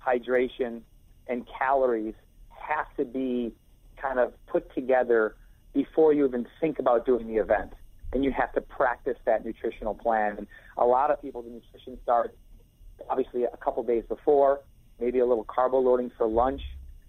hydration, 0.05 0.81
and 1.27 1.45
calories 1.59 2.13
have 2.49 2.87
to 2.97 3.05
be 3.05 3.53
kind 3.97 4.19
of 4.19 4.33
put 4.47 4.73
together 4.73 5.35
before 5.73 6.13
you 6.13 6.25
even 6.25 6.47
think 6.61 6.79
about 6.79 7.05
doing 7.05 7.27
the 7.27 7.35
event. 7.35 7.73
And 8.13 8.23
you 8.23 8.31
have 8.31 8.53
to 8.53 8.61
practice 8.61 9.17
that 9.25 9.45
nutritional 9.45 9.93
plan. 9.93 10.37
And 10.37 10.47
a 10.77 10.85
lot 10.85 11.11
of 11.11 11.21
people, 11.21 11.41
the 11.41 11.49
nutrition 11.49 11.97
starts 12.03 12.33
obviously 13.09 13.43
a 13.43 13.57
couple 13.57 13.83
days 13.83 14.03
before, 14.07 14.61
maybe 14.99 15.19
a 15.19 15.25
little 15.25 15.43
carbo 15.43 15.79
loading 15.79 16.11
for 16.17 16.27
lunch 16.27 16.61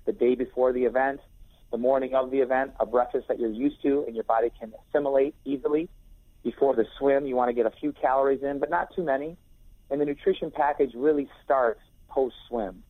the 0.05 0.13
day 0.13 0.35
before 0.35 0.73
the 0.73 0.85
event, 0.85 1.21
the 1.71 1.79
morning 1.79 2.15
of 2.15 2.31
the 2.31 2.39
event, 2.39 2.73
a 2.81 2.87
breakfast 2.87 3.29
that 3.29 3.39
you're 3.39 3.51
used 3.51 3.81
to 3.83 4.05
and 4.07 4.15
your 4.15 4.25
body 4.25 4.51
can 4.59 4.73
assimilate 4.89 5.35
easily. 5.45 5.89
Before 6.43 6.75
the 6.75 6.87
swim, 6.99 7.27
you 7.27 7.35
want 7.35 7.49
to 7.49 7.53
get 7.53 7.67
a 7.67 7.73
few 7.81 7.93
calories 7.93 8.43
in, 8.43 8.59
but 8.59 8.71
not 8.71 8.95
too 8.95 9.03
many. 9.03 9.37
And 9.91 10.01
the 10.01 10.05
nutrition 10.05 10.51
package 10.51 10.93
really 10.95 11.29
starts 11.45 11.81
post 12.17 12.35
swim. 12.49 12.83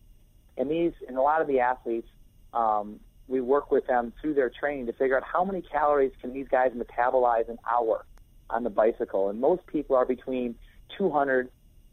And 0.57 0.71
these, 0.71 0.93
and 1.09 1.19
a 1.19 1.21
lot 1.21 1.43
of 1.43 1.49
the 1.49 1.59
athletes, 1.59 2.09
um, 2.55 3.01
we 3.27 3.41
work 3.41 3.73
with 3.73 3.89
them 3.89 4.13
through 4.21 4.35
their 4.35 4.51
training 4.51 4.87
to 4.87 4.93
figure 4.93 5.17
out 5.17 5.25
how 5.25 5.45
many 5.45 5.61
calories 5.61 6.13
can 6.21 6.33
these 6.33 6.47
guys 6.49 6.71
metabolize 6.71 7.49
an 7.49 7.59
hour 7.69 8.07
on 8.49 8.63
the 8.63 8.71
bicycle. 8.71 9.29
And 9.29 9.41
most 9.41 9.67
people 9.67 9.97
are 9.97 10.07
between 10.07 10.55
200 10.97 11.51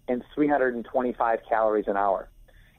and 0.08 0.24
325 0.36 1.40
calories 1.50 1.88
an 1.88 1.98
hour. 1.98 2.30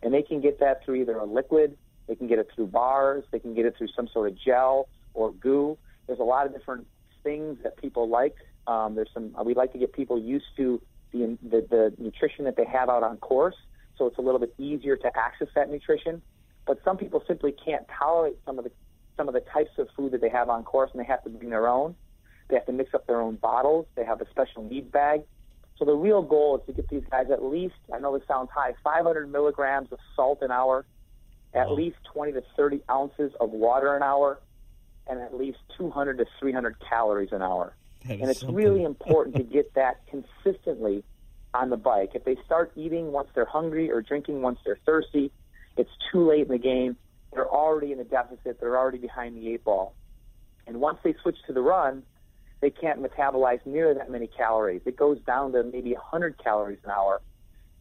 And 0.02 0.14
they 0.14 0.22
can 0.22 0.40
get 0.40 0.60
that 0.60 0.84
through 0.84 0.96
either 0.96 1.16
a 1.16 1.24
liquid, 1.24 1.76
they 2.06 2.14
can 2.14 2.28
get 2.28 2.38
it 2.38 2.48
through 2.54 2.68
bars, 2.68 3.24
they 3.32 3.40
can 3.40 3.54
get 3.54 3.66
it 3.66 3.74
through 3.76 3.88
some 3.96 4.06
sort 4.06 4.30
of 4.30 4.38
gel 4.38 4.88
or 5.14 5.32
goo. 5.32 5.76
There's 6.06 6.20
a 6.20 6.24
lot 6.34 6.46
of 6.46 6.52
different 6.52 6.86
things 7.24 7.58
that 7.64 7.76
people 7.76 8.08
like. 8.08 8.36
Um, 8.68 8.94
there's 8.94 9.10
some, 9.12 9.34
we 9.44 9.54
like 9.54 9.72
to 9.72 9.78
get 9.78 9.92
people 9.92 10.16
used 10.16 10.46
to 10.58 10.80
the, 11.12 11.36
the, 11.42 11.66
the 11.68 11.92
nutrition 11.98 12.44
that 12.44 12.56
they 12.56 12.66
have 12.66 12.88
out 12.88 13.02
on 13.02 13.16
course 13.16 13.56
so 13.96 14.06
it's 14.06 14.18
a 14.18 14.20
little 14.20 14.40
bit 14.40 14.54
easier 14.58 14.96
to 14.96 15.18
access 15.18 15.48
that 15.54 15.70
nutrition. 15.70 16.22
But 16.66 16.80
some 16.84 16.96
people 16.96 17.22
simply 17.26 17.52
can't 17.52 17.86
tolerate 17.88 18.38
some 18.46 18.58
of 18.58 18.64
the 18.64 18.70
some 19.16 19.28
of 19.28 19.34
the 19.34 19.40
types 19.40 19.70
of 19.78 19.88
food 19.96 20.12
that 20.12 20.20
they 20.20 20.28
have 20.28 20.48
on 20.48 20.64
course, 20.64 20.90
and 20.92 21.00
they 21.00 21.06
have 21.06 21.22
to 21.22 21.30
bring 21.30 21.50
their 21.50 21.68
own. 21.68 21.94
They 22.48 22.56
have 22.56 22.66
to 22.66 22.72
mix 22.72 22.94
up 22.94 23.06
their 23.06 23.20
own 23.20 23.36
bottles. 23.36 23.86
They 23.94 24.04
have 24.04 24.20
a 24.20 24.28
special 24.30 24.64
need 24.64 24.90
bag. 24.90 25.22
So 25.78 25.84
the 25.84 25.94
real 25.94 26.22
goal 26.22 26.58
is 26.58 26.66
to 26.66 26.72
get 26.72 26.88
these 26.88 27.04
guys 27.10 27.26
at 27.32 27.42
least, 27.42 27.74
I 27.92 27.98
know 27.98 28.16
this 28.16 28.26
sounds 28.28 28.50
high, 28.52 28.74
500 28.82 29.30
milligrams 29.30 29.90
of 29.92 29.98
salt 30.14 30.38
an 30.42 30.50
hour, 30.50 30.84
at 31.52 31.68
oh. 31.68 31.74
least 31.74 31.96
20 32.12 32.32
to 32.32 32.42
30 32.56 32.82
ounces 32.90 33.32
of 33.40 33.50
water 33.50 33.96
an 33.96 34.02
hour, 34.02 34.40
and 35.06 35.20
at 35.20 35.34
least 35.34 35.58
200 35.76 36.18
to 36.18 36.26
300 36.38 36.76
calories 36.88 37.32
an 37.32 37.42
hour. 37.42 37.74
And 38.08 38.22
it's 38.22 38.40
something. 38.40 38.54
really 38.54 38.84
important 38.84 39.36
to 39.36 39.42
get 39.42 39.74
that 39.74 40.00
consistently 40.08 41.02
on 41.54 41.70
the 41.70 41.76
bike. 41.76 42.10
If 42.14 42.24
they 42.24 42.36
start 42.44 42.72
eating 42.76 43.12
once 43.12 43.28
they're 43.34 43.44
hungry 43.44 43.90
or 43.90 44.02
drinking 44.02 44.42
once 44.42 44.58
they're 44.64 44.78
thirsty, 44.84 45.30
it's 45.76 45.90
too 46.12 46.28
late 46.28 46.42
in 46.42 46.48
the 46.48 46.58
game. 46.58 46.96
They're 47.32 47.48
already 47.48 47.92
in 47.92 48.00
a 48.00 48.04
deficit. 48.04 48.60
They're 48.60 48.76
already 48.76 48.98
behind 48.98 49.36
the 49.36 49.48
eight 49.48 49.64
ball. 49.64 49.94
And 50.66 50.80
once 50.80 50.98
they 51.04 51.14
switch 51.22 51.36
to 51.46 51.52
the 51.52 51.62
run, 51.62 52.02
they 52.60 52.70
can't 52.70 53.02
metabolize 53.02 53.64
near 53.66 53.94
that 53.94 54.10
many 54.10 54.26
calories. 54.26 54.82
It 54.84 54.96
goes 54.96 55.18
down 55.26 55.52
to 55.52 55.62
maybe 55.62 55.92
100 55.92 56.42
calories 56.42 56.78
an 56.84 56.90
hour. 56.90 57.20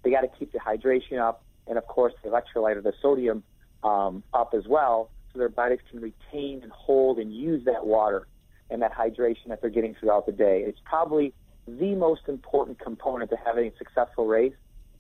They 0.03 0.12
got 0.12 0.22
to 0.22 0.27
keep 0.27 0.51
the 0.51 0.60
hydration 0.60 1.20
up, 1.20 1.44
and 1.68 1.77
of 1.77 1.88
course 1.88 2.13
the 2.24 2.30
electrolyte 2.30 2.75
or 2.75 2.82
the 2.82 2.94
sodium 3.01 3.44
um, 3.84 4.24
up 4.34 4.53
as 4.53 4.68
well, 4.68 5.10
so 5.32 5.39
their 5.39 5.50
bodies 5.50 5.80
can 5.89 6.01
retain 6.01 6.62
and 6.63 6.72
hold 6.72 7.18
and 7.18 7.34
use 7.34 7.63
that 7.65 7.86
water 7.86 8.27
and 8.70 8.82
that 8.82 8.94
hydration 8.94 9.48
that 9.48 9.62
they're 9.62 9.70
getting 9.70 9.96
throughout 9.96 10.25
the 10.25 10.32
day. 10.32 10.63
It's 10.65 10.80
probably 10.84 11.34
the 11.67 11.96
most 11.96 12.22
important 12.27 12.79
component 12.79 13.29
to 13.32 13.38
having 13.38 13.67
a 13.67 13.77
successful 13.77 14.27
race 14.27 14.53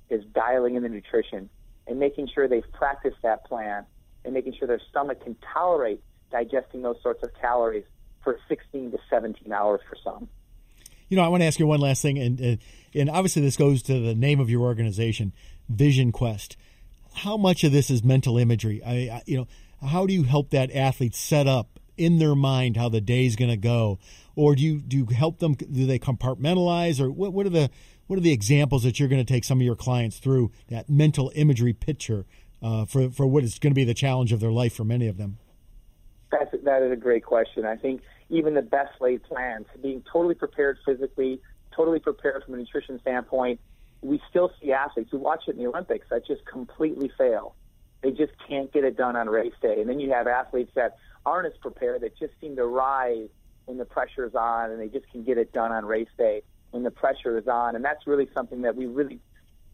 is 0.09 0.23
dialing 0.33 0.75
in 0.75 0.83
the 0.83 0.89
nutrition 0.89 1.49
and 1.87 1.99
making 1.99 2.29
sure 2.33 2.47
they've 2.47 2.71
practiced 2.71 3.17
that 3.23 3.45
plan 3.45 3.85
and 4.23 4.33
making 4.33 4.53
sure 4.53 4.67
their 4.67 4.81
stomach 4.89 5.23
can 5.23 5.35
tolerate 5.53 6.01
digesting 6.31 6.81
those 6.81 6.95
sorts 7.01 7.21
of 7.23 7.29
calories 7.39 7.83
for 8.23 8.39
16 8.47 8.91
to 8.91 8.97
17 9.09 9.51
hours 9.51 9.81
for 9.89 9.97
some. 10.03 10.29
You 11.09 11.17
know, 11.17 11.23
I 11.23 11.27
want 11.27 11.41
to 11.41 11.47
ask 11.47 11.59
you 11.59 11.67
one 11.67 11.81
last 11.81 12.01
thing, 12.01 12.17
and 12.17 12.39
and, 12.39 12.59
and 12.95 13.09
obviously 13.09 13.41
this 13.41 13.57
goes 13.57 13.83
to 13.83 13.99
the 13.99 14.15
name 14.15 14.39
of 14.39 14.49
your 14.49 14.61
organization, 14.61 15.33
Vision 15.69 16.11
Quest. 16.11 16.57
How 17.13 17.37
much 17.37 17.63
of 17.63 17.71
this 17.71 17.91
is 17.91 18.03
mental 18.03 18.37
imagery? 18.37 18.81
I, 18.83 18.93
I 18.93 19.23
you 19.25 19.37
know, 19.37 19.47
how 19.87 20.07
do 20.07 20.13
you 20.13 20.23
help 20.23 20.49
that 20.51 20.73
athlete 20.73 21.13
set 21.13 21.45
up 21.45 21.79
in 21.97 22.19
their 22.19 22.35
mind 22.35 22.77
how 22.77 22.89
the 22.89 23.01
day's 23.01 23.35
going 23.35 23.51
to 23.51 23.57
go, 23.57 23.99
or 24.35 24.55
do 24.55 24.63
you 24.63 24.79
do 24.81 24.97
you 24.97 25.05
help 25.05 25.39
them? 25.39 25.53
Do 25.55 25.85
they 25.85 25.99
compartmentalize, 25.99 26.99
or 26.99 27.11
what? 27.11 27.33
What 27.33 27.45
are 27.45 27.49
the 27.49 27.69
what 28.07 28.17
are 28.17 28.21
the 28.21 28.31
examples 28.31 28.83
that 28.83 28.99
you're 28.99 29.09
going 29.09 29.23
to 29.23 29.33
take 29.33 29.43
some 29.43 29.59
of 29.59 29.65
your 29.65 29.75
clients 29.75 30.19
through 30.19 30.51
that 30.69 30.89
mental 30.89 31.31
imagery 31.35 31.73
picture 31.73 32.25
uh, 32.61 32.85
for 32.85 33.09
for 33.09 33.25
what 33.25 33.43
is 33.43 33.59
going 33.59 33.71
to 33.71 33.75
be 33.75 33.85
the 33.85 33.93
challenge 33.93 34.31
of 34.31 34.39
their 34.39 34.51
life 34.51 34.73
for 34.73 34.83
many 34.83 35.07
of 35.07 35.17
them? 35.17 35.37
That's, 36.31 36.51
that 36.63 36.81
is 36.81 36.91
a 36.91 36.95
great 36.95 37.23
question. 37.23 37.65
I 37.65 37.75
think 37.75 38.01
even 38.29 38.55
the 38.55 38.61
best 38.63 38.99
laid 38.99 39.23
plans, 39.23 39.67
being 39.81 40.03
totally 40.11 40.33
prepared 40.33 40.79
physically, 40.85 41.39
totally 41.75 41.99
prepared 41.99 42.43
from 42.43 42.55
a 42.55 42.57
nutrition 42.57 42.99
standpoint, 43.01 43.59
we 44.01 44.19
still 44.29 44.51
see 44.59 44.71
athletes 44.71 45.11
who 45.11 45.19
watch 45.19 45.43
it 45.47 45.51
in 45.51 45.57
the 45.57 45.67
Olympics 45.67 46.07
that 46.09 46.25
just 46.25 46.43
completely 46.45 47.11
fail. 47.17 47.55
They 48.01 48.11
just 48.11 48.33
can't 48.47 48.71
get 48.73 48.83
it 48.83 48.97
done 48.97 49.15
on 49.15 49.29
race 49.29 49.53
day. 49.61 49.79
And 49.79 49.89
then 49.89 49.99
you 49.99 50.11
have 50.11 50.27
athletes 50.27 50.71
that 50.75 50.97
aren't 51.25 51.47
as 51.47 51.57
prepared 51.61 52.01
that 52.01 52.17
just 52.17 52.33
seem 52.41 52.55
to 52.55 52.65
rise 52.65 53.29
when 53.65 53.77
the 53.77 53.85
pressure 53.85 54.25
is 54.25 54.35
on 54.35 54.71
and 54.71 54.79
they 54.79 54.87
just 54.87 55.09
can 55.11 55.23
get 55.23 55.37
it 55.37 55.53
done 55.53 55.71
on 55.71 55.85
race 55.85 56.09
day 56.17 56.41
when 56.71 56.83
the 56.83 56.91
pressure 56.91 57.37
is 57.37 57.47
on. 57.47 57.75
And 57.75 57.83
that's 57.83 58.05
really 58.07 58.27
something 58.33 58.61
that 58.63 58.75
we 58.75 58.85
really 58.85 59.19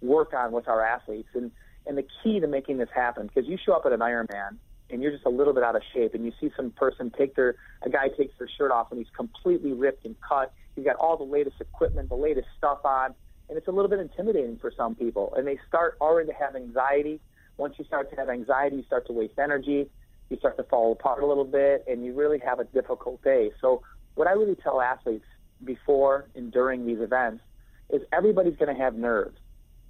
work 0.01 0.33
on 0.33 0.51
with 0.51 0.67
our 0.67 0.85
athletes. 0.85 1.29
And, 1.33 1.51
and 1.85 1.97
the 1.97 2.05
key 2.23 2.39
to 2.39 2.47
making 2.47 2.77
this 2.77 2.89
happen, 2.93 3.27
because 3.27 3.49
you 3.49 3.57
show 3.63 3.73
up 3.73 3.85
at 3.85 3.91
an 3.91 3.99
Ironman 3.99 4.57
and 4.89 5.01
you're 5.01 5.11
just 5.11 5.25
a 5.25 5.29
little 5.29 5.53
bit 5.53 5.63
out 5.63 5.75
of 5.75 5.81
shape 5.93 6.13
and 6.13 6.25
you 6.25 6.31
see 6.39 6.51
some 6.55 6.71
person 6.71 7.11
take 7.17 7.35
their, 7.35 7.55
a 7.81 7.89
guy 7.89 8.09
takes 8.09 8.37
their 8.37 8.49
shirt 8.57 8.71
off 8.71 8.91
and 8.91 8.99
he's 8.99 9.09
completely 9.15 9.73
ripped 9.73 10.05
and 10.05 10.15
cut. 10.21 10.53
He's 10.75 10.85
got 10.85 10.97
all 10.97 11.17
the 11.17 11.23
latest 11.23 11.57
equipment, 11.59 12.09
the 12.09 12.15
latest 12.15 12.47
stuff 12.57 12.79
on, 12.83 13.13
and 13.49 13.57
it's 13.57 13.67
a 13.67 13.71
little 13.71 13.89
bit 13.89 13.99
intimidating 13.99 14.57
for 14.57 14.71
some 14.75 14.93
people. 14.95 15.33
And 15.35 15.47
they 15.47 15.59
start 15.67 15.97
already 15.99 16.27
to 16.27 16.35
have 16.35 16.55
anxiety. 16.55 17.19
Once 17.57 17.75
you 17.77 17.85
start 17.85 18.09
to 18.11 18.15
have 18.15 18.29
anxiety, 18.29 18.77
you 18.77 18.83
start 18.83 19.07
to 19.07 19.13
waste 19.13 19.39
energy. 19.39 19.89
You 20.29 20.37
start 20.37 20.57
to 20.57 20.63
fall 20.63 20.91
apart 20.91 21.23
a 21.23 21.25
little 21.25 21.45
bit, 21.45 21.85
and 21.87 22.05
you 22.05 22.13
really 22.13 22.39
have 22.39 22.59
a 22.59 22.65
difficult 22.65 23.21
day. 23.23 23.51
So, 23.61 23.81
what 24.15 24.27
I 24.27 24.31
really 24.31 24.55
tell 24.55 24.81
athletes 24.81 25.25
before 25.63 26.27
and 26.35 26.51
during 26.51 26.85
these 26.85 26.99
events 26.99 27.43
is 27.89 28.01
everybody's 28.11 28.55
going 28.55 28.73
to 28.73 28.81
have 28.81 28.95
nerves. 28.95 29.37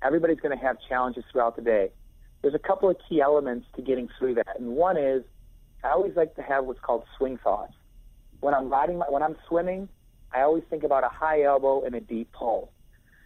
Everybody's 0.01 0.39
going 0.39 0.57
to 0.57 0.63
have 0.63 0.77
challenges 0.87 1.23
throughout 1.31 1.55
the 1.55 1.61
day. 1.61 1.91
There's 2.41 2.53
a 2.53 2.59
couple 2.59 2.89
of 2.89 2.95
key 3.07 3.19
elements 3.21 3.67
to 3.75 3.81
getting 3.81 4.07
through 4.17 4.35
that, 4.35 4.57
and 4.57 4.69
one 4.69 4.97
is 4.97 5.23
I 5.83 5.89
always 5.89 6.15
like 6.15 6.35
to 6.35 6.41
have 6.41 6.65
what's 6.65 6.79
called 6.79 7.03
swing 7.17 7.37
thoughts. 7.43 7.73
When 8.39 8.53
I'm 8.53 8.69
riding, 8.69 8.97
my, 8.97 9.05
when 9.09 9.23
I'm 9.23 9.35
swimming, 9.47 9.89
I 10.33 10.41
always 10.41 10.63
think 10.69 10.83
about 10.83 11.03
a 11.03 11.09
high 11.09 11.43
elbow 11.43 11.83
and 11.83 11.95
a 11.95 11.99
deep 11.99 12.31
pull. 12.31 12.71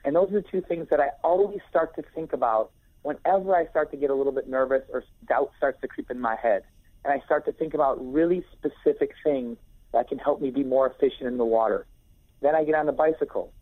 And 0.06 0.16
those 0.16 0.30
are 0.32 0.42
the 0.42 0.48
two 0.50 0.62
things 0.62 0.88
that 0.90 1.00
I 1.00 1.10
always 1.24 1.60
start 1.70 1.96
to 1.96 2.04
think 2.16 2.34
about 2.34 2.72
whenever 3.04 3.56
I 3.56 3.68
start 3.68 3.92
to 3.92 3.98
get 3.98 4.10
a 4.10 4.16
little 4.16 4.32
bit 4.32 4.48
nervous 4.48 4.84
or 4.92 5.04
doubt 5.28 5.52
starts 5.58 5.80
to 5.82 5.88
creep 5.88 6.10
in 6.10 6.20
my 6.20 6.36
head. 6.42 6.64
And 7.06 7.14
I 7.14 7.24
start 7.26 7.46
to 7.46 7.52
think 7.52 7.74
about 7.74 7.98
really 8.14 8.46
specific 8.54 9.12
things 9.24 9.58
that 9.92 10.08
can 10.08 10.18
help 10.18 10.42
me 10.42 10.52
be 10.52 10.64
more 10.64 10.88
efficient 10.88 11.28
in 11.28 11.38
the 11.38 11.46
water. 11.46 11.86
Then 12.42 12.56
I 12.56 12.64
get 12.64 12.76
on 12.76 12.86
the 12.86 12.92
bicycle, 12.92 13.54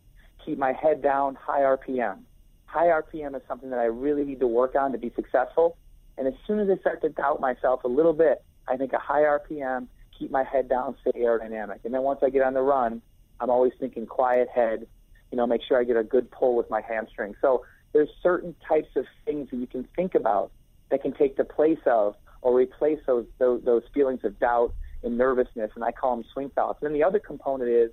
keep 0.44 0.58
my 0.58 0.72
head 0.72 1.02
down, 1.02 1.34
high 1.34 1.60
RPM. 1.60 2.18
High 2.66 2.86
RPM 2.86 3.36
is 3.36 3.42
something 3.46 3.70
that 3.70 3.78
I 3.78 3.84
really 3.84 4.24
need 4.24 4.40
to 4.40 4.46
work 4.46 4.74
on 4.74 4.92
to 4.92 4.98
be 4.98 5.12
successful. 5.14 5.76
And 6.16 6.26
as 6.26 6.34
soon 6.46 6.58
as 6.58 6.68
I 6.68 6.80
start 6.80 7.02
to 7.02 7.08
doubt 7.10 7.40
myself 7.40 7.84
a 7.84 7.88
little 7.88 8.12
bit, 8.12 8.42
I 8.68 8.76
think 8.76 8.92
a 8.92 8.98
high 8.98 9.22
RPM, 9.22 9.88
keep 10.18 10.30
my 10.30 10.44
head 10.44 10.68
down, 10.68 10.96
stay 11.00 11.20
aerodynamic. 11.20 11.84
And 11.84 11.92
then 11.92 12.02
once 12.02 12.20
I 12.22 12.30
get 12.30 12.42
on 12.42 12.54
the 12.54 12.62
run, 12.62 13.02
I'm 13.40 13.50
always 13.50 13.72
thinking 13.78 14.06
quiet 14.06 14.48
head, 14.48 14.86
you 15.30 15.36
know, 15.36 15.46
make 15.46 15.62
sure 15.62 15.78
I 15.78 15.84
get 15.84 15.96
a 15.96 16.04
good 16.04 16.30
pull 16.30 16.56
with 16.56 16.70
my 16.70 16.80
hamstring. 16.80 17.34
So 17.40 17.64
there's 17.92 18.08
certain 18.22 18.54
types 18.66 18.96
of 18.96 19.04
things 19.24 19.50
that 19.50 19.56
you 19.56 19.66
can 19.66 19.84
think 19.96 20.14
about 20.14 20.50
that 20.90 21.02
can 21.02 21.12
take 21.12 21.36
the 21.36 21.44
place 21.44 21.80
of 21.86 22.14
or 22.42 22.54
replace 22.54 22.98
those 23.06 23.26
those, 23.38 23.62
those 23.64 23.82
feelings 23.94 24.20
of 24.24 24.38
doubt 24.38 24.74
and 25.02 25.16
nervousness, 25.18 25.70
and 25.74 25.82
I 25.82 25.92
call 25.92 26.16
them 26.16 26.24
swing 26.32 26.50
thoughts. 26.50 26.78
And 26.82 26.90
then 26.90 26.94
the 26.94 27.04
other 27.04 27.18
component 27.18 27.70
is 27.70 27.90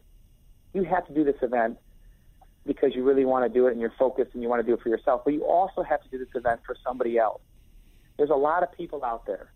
you 0.73 0.83
have 0.83 1.07
to 1.07 1.13
do 1.13 1.23
this 1.23 1.37
event 1.41 1.77
because 2.65 2.93
you 2.93 3.03
really 3.03 3.25
want 3.25 3.45
to 3.45 3.49
do 3.49 3.67
it 3.67 3.71
and 3.71 3.81
you're 3.81 3.93
focused 3.97 4.31
and 4.33 4.43
you 4.43 4.49
want 4.49 4.61
to 4.61 4.67
do 4.67 4.73
it 4.73 4.81
for 4.81 4.89
yourself, 4.89 5.21
but 5.25 5.33
you 5.33 5.43
also 5.45 5.81
have 5.81 6.01
to 6.03 6.09
do 6.09 6.17
this 6.17 6.27
event 6.35 6.59
for 6.65 6.75
somebody 6.85 7.17
else. 7.17 7.41
There's 8.17 8.29
a 8.29 8.35
lot 8.35 8.63
of 8.63 8.71
people 8.73 9.03
out 9.03 9.25
there 9.25 9.51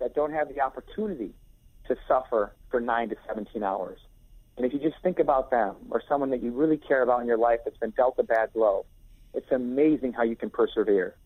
that 0.00 0.14
don't 0.14 0.32
have 0.32 0.48
the 0.48 0.60
opportunity 0.60 1.34
to 1.86 1.96
suffer 2.08 2.54
for 2.70 2.80
9 2.80 3.10
to 3.10 3.16
17 3.28 3.62
hours. 3.62 3.98
And 4.56 4.64
if 4.64 4.72
you 4.72 4.78
just 4.78 4.96
think 5.02 5.18
about 5.18 5.50
them 5.50 5.76
or 5.90 6.02
someone 6.08 6.30
that 6.30 6.42
you 6.42 6.50
really 6.50 6.76
care 6.76 7.02
about 7.02 7.20
in 7.20 7.26
your 7.26 7.38
life 7.38 7.60
that's 7.64 7.76
been 7.76 7.90
dealt 7.90 8.14
a 8.18 8.22
bad 8.22 8.52
blow, 8.52 8.86
it's 9.34 9.50
amazing 9.52 10.12
how 10.12 10.22
you 10.22 10.36
can 10.36 10.50
persevere. 10.50 11.16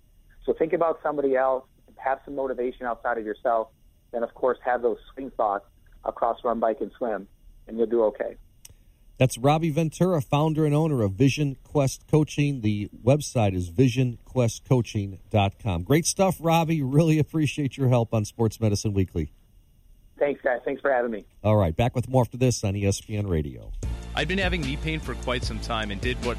So 0.45 0.52
think 0.52 0.73
about 0.73 1.00
somebody 1.02 1.37
else, 1.37 1.64
have 1.99 2.21
some 2.25 2.35
motivation 2.35 2.87
outside 2.87 3.19
of 3.19 3.25
yourself, 3.25 3.69
then 4.12 4.23
of 4.23 4.33
course 4.35 4.59
have 4.64 4.83
those 4.83 4.99
swing 5.12 5.31
thoughts 5.37 5.67
across 6.05 6.38
run, 6.45 6.61
bike, 6.61 6.78
and 6.81 6.93
swim, 6.97 7.26
and 7.67 7.76
you'll 7.76 7.87
do 7.87 8.05
okay. 8.05 8.37
That's 9.19 9.37
Robbie 9.37 9.71
Ventura, 9.71 10.21
founder 10.21 10.64
and 10.64 10.75
owner 10.75 11.02
of 11.02 11.12
Vision 11.12 11.57
Quest 11.64 12.05
Coaching. 12.09 12.61
The 12.61 12.88
website 13.05 13.52
is 13.52 13.69
visionquestcoaching.com. 13.69 15.83
Great 15.83 16.07
stuff, 16.07 16.37
Robbie. 16.40 16.83
Really 16.83 17.19
appreciate 17.19 17.76
your 17.76 17.88
help 17.88 18.14
on 18.14 18.25
Sports 18.25 18.61
Medicine 18.61 18.93
Weekly. 18.93 19.33
Thanks, 20.21 20.40
guys. 20.40 20.61
Thanks 20.64 20.81
for 20.81 20.93
having 20.93 21.11
me. 21.11 21.25
All 21.43 21.57
right, 21.57 21.76
back 21.76 21.97
with 21.97 22.09
more 22.09 22.23
after 22.23 22.37
this 22.37 22.62
on 22.62 22.75
ESPN 22.75 23.28
Radio. 23.28 23.73
I'd 24.14 24.28
been 24.28 24.38
having 24.38 24.61
knee 24.61 24.76
pain 24.76 25.00
for 25.00 25.14
quite 25.17 25.43
some 25.43 25.59
time 25.61 25.90
and 25.90 26.00
did 26.00 26.17
what 26.25 26.38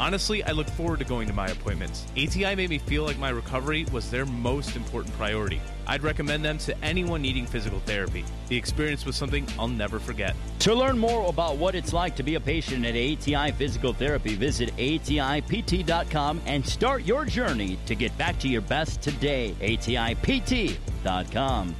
Honestly, 0.00 0.42
I 0.44 0.52
look 0.52 0.68
forward 0.70 0.98
to 0.98 1.04
going 1.04 1.26
to 1.28 1.32
my 1.32 1.48
appointments. 1.48 2.06
ATI 2.16 2.54
made 2.54 2.70
me 2.70 2.78
feel 2.78 3.04
like 3.04 3.18
my 3.18 3.30
recovery 3.30 3.86
was 3.92 4.10
their 4.10 4.26
most 4.26 4.76
important 4.76 5.14
priority. 5.16 5.60
I'd 5.86 6.02
recommend 6.02 6.44
them 6.44 6.58
to 6.58 6.84
anyone 6.84 7.22
needing 7.22 7.46
physical 7.46 7.80
therapy. 7.80 8.24
The 8.48 8.56
experience 8.56 9.04
was 9.04 9.16
something 9.16 9.46
I'll 9.58 9.68
never 9.68 9.98
forget. 9.98 10.34
To 10.60 10.74
learn 10.74 10.98
more 10.98 11.28
about 11.28 11.56
what 11.56 11.74
it's 11.74 11.92
like 11.92 12.16
to 12.16 12.22
be 12.22 12.36
a 12.36 12.40
patient 12.40 12.84
at 12.84 12.94
ATI 12.94 13.52
Physical 13.52 13.92
Therapy, 13.92 14.36
visit 14.36 14.74
ATIPT.com 14.76 16.40
and 16.46 16.66
start 16.66 17.04
your 17.04 17.24
journey 17.24 17.78
to 17.86 17.94
get 17.94 18.16
back 18.18 18.38
to 18.40 18.48
your 18.48 18.62
best 18.62 19.02
today. 19.02 19.54
ATIPT 19.60 20.78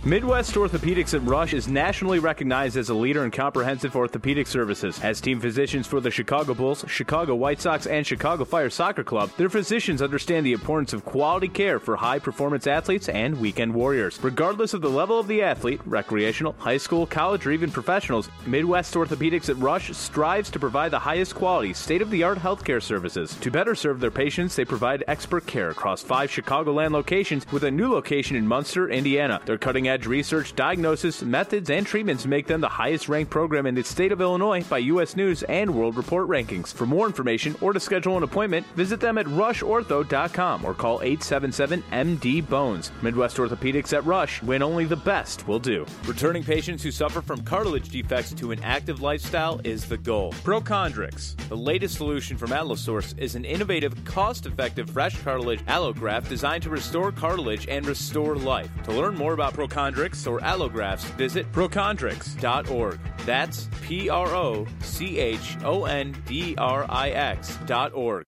Midwest 0.04 0.54
Orthopedics 0.54 1.14
at 1.14 1.23
Rush 1.23 1.54
is 1.54 1.68
nationally 1.68 2.18
recognized 2.18 2.76
as 2.76 2.88
a 2.88 2.94
leader 2.94 3.25
in 3.25 3.30
comprehensive 3.30 3.94
orthopedic 3.94 4.49
services. 4.49 4.99
As 5.00 5.21
team 5.21 5.38
physicians 5.38 5.87
for 5.87 6.00
the 6.00 6.11
Chicago 6.11 6.54
Bulls, 6.54 6.85
Chicago 6.88 7.37
White 7.37 7.61
Sox, 7.61 7.87
and 7.87 8.04
Chicago 8.04 8.44
Fire 8.44 8.68
Soccer 8.68 9.04
Club, 9.04 9.30
their 9.37 9.49
physicians 9.49 10.02
understand 10.02 10.44
the 10.44 10.52
importance 10.52 10.92
of 10.92 11.04
quality 11.04 11.49
care 11.49 11.78
for 11.78 11.94
high 11.94 12.18
performance 12.18 12.66
athletes 12.66 13.09
and 13.09 13.38
weekend 13.40 13.73
warriors. 13.73 13.91
Regardless 14.22 14.75
of 14.75 14.82
the 14.82 14.90
level 14.90 15.18
of 15.18 15.28
the 15.28 15.42
athlete, 15.42 15.80
recreational, 15.87 16.54
high 16.58 16.76
school, 16.76 17.06
college, 17.06 17.46
or 17.46 17.52
even 17.52 17.70
professionals, 17.70 18.28
Midwest 18.46 18.94
Orthopedics 18.94 19.49
at 19.49 19.56
Rush 19.58 19.96
strives 19.96 20.50
to 20.50 20.58
provide 20.58 20.90
the 20.90 20.99
highest 20.99 21.34
quality, 21.34 21.72
state 21.72 22.02
of 22.02 22.11
the 22.11 22.22
art 22.22 22.38
healthcare 22.38 22.82
services. 22.82 23.34
To 23.37 23.50
better 23.50 23.75
serve 23.75 24.00
their 24.00 24.11
patients, 24.11 24.56
they 24.56 24.64
provide 24.64 25.04
expert 25.08 25.46
care 25.46 25.70
across 25.70 26.02
five 26.02 26.30
Chicagoland 26.30 26.90
locations 26.90 27.50
with 27.52 27.64
a 27.64 27.70
new 27.70 27.92
location 27.92 28.37
in 28.37 28.46
Munster, 28.46 28.88
Indiana 28.88 29.12
Indiana. 29.12 29.40
Their 29.44 29.58
cutting 29.58 29.88
edge 29.88 30.06
research, 30.06 30.54
diagnosis, 30.54 31.22
methods, 31.22 31.70
and 31.70 31.87
treatments 31.87 32.26
make 32.26 32.46
them 32.46 32.61
the 32.61 32.68
highest 32.68 33.08
ranked 33.08 33.30
program 33.30 33.66
in 33.66 33.75
the 33.75 33.82
state 33.82 34.12
of 34.12 34.20
Illinois 34.20 34.64
by 34.64 34.78
U.S. 34.78 35.16
News 35.16 35.42
and 35.44 35.75
World 35.75 35.96
Report 35.96 36.28
rankings. 36.28 36.72
For 36.72 36.87
more 36.87 37.06
information 37.06 37.56
or 37.61 37.72
to 37.72 37.80
schedule 37.80 38.16
an 38.16 38.22
appointment, 38.22 38.66
visit 38.75 39.00
them 39.00 39.18
at 39.18 39.26
rushortho.com 39.26 40.64
or 40.64 40.75
call 40.75 41.02
877 41.02 41.82
MD 41.92 42.49
Bones. 42.49 42.90
Midwest 43.02 43.37
Orthopedics 43.37 43.81
at 43.90 44.04
Rush, 44.04 44.42
when 44.42 44.62
only 44.62 44.84
the 44.84 44.96
best 44.96 45.48
will 45.48 45.58
do. 45.58 45.86
Returning 46.04 46.44
patients 46.44 46.82
who 46.82 46.90
suffer 46.90 47.22
from 47.22 47.42
cartilage 47.42 47.88
defects 47.88 48.34
to 48.34 48.52
an 48.52 48.62
active 48.62 49.00
lifestyle 49.00 49.62
is 49.64 49.86
the 49.86 49.96
goal. 49.96 50.32
Prochondrix, 50.44 51.36
the 51.48 51.56
latest 51.56 51.96
solution 51.96 52.36
from 52.36 52.52
Allosource, 52.52 53.14
is 53.16 53.34
an 53.34 53.46
innovative, 53.46 54.04
cost 54.04 54.44
effective 54.44 54.90
fresh 54.90 55.20
cartilage 55.22 55.64
allograft 55.66 56.28
designed 56.28 56.62
to 56.64 56.70
restore 56.70 57.10
cartilage 57.10 57.66
and 57.68 57.86
restore 57.86 58.36
life. 58.36 58.70
To 58.84 58.92
learn 58.92 59.14
more 59.14 59.32
about 59.32 59.54
Prochondrix 59.54 60.30
or 60.30 60.40
allografts, 60.40 61.04
visit 61.16 61.50
prochondrix.org. 61.52 63.00
That's 63.24 63.68
P 63.82 64.10
R 64.10 64.28
O 64.28 64.66
C 64.82 65.18
H 65.18 65.56
O 65.64 65.86
N 65.86 66.14
D 66.26 66.54
R 66.58 66.84
I 66.88 67.10
X 67.10 67.58
dot 67.66 67.94
org. 67.94 68.26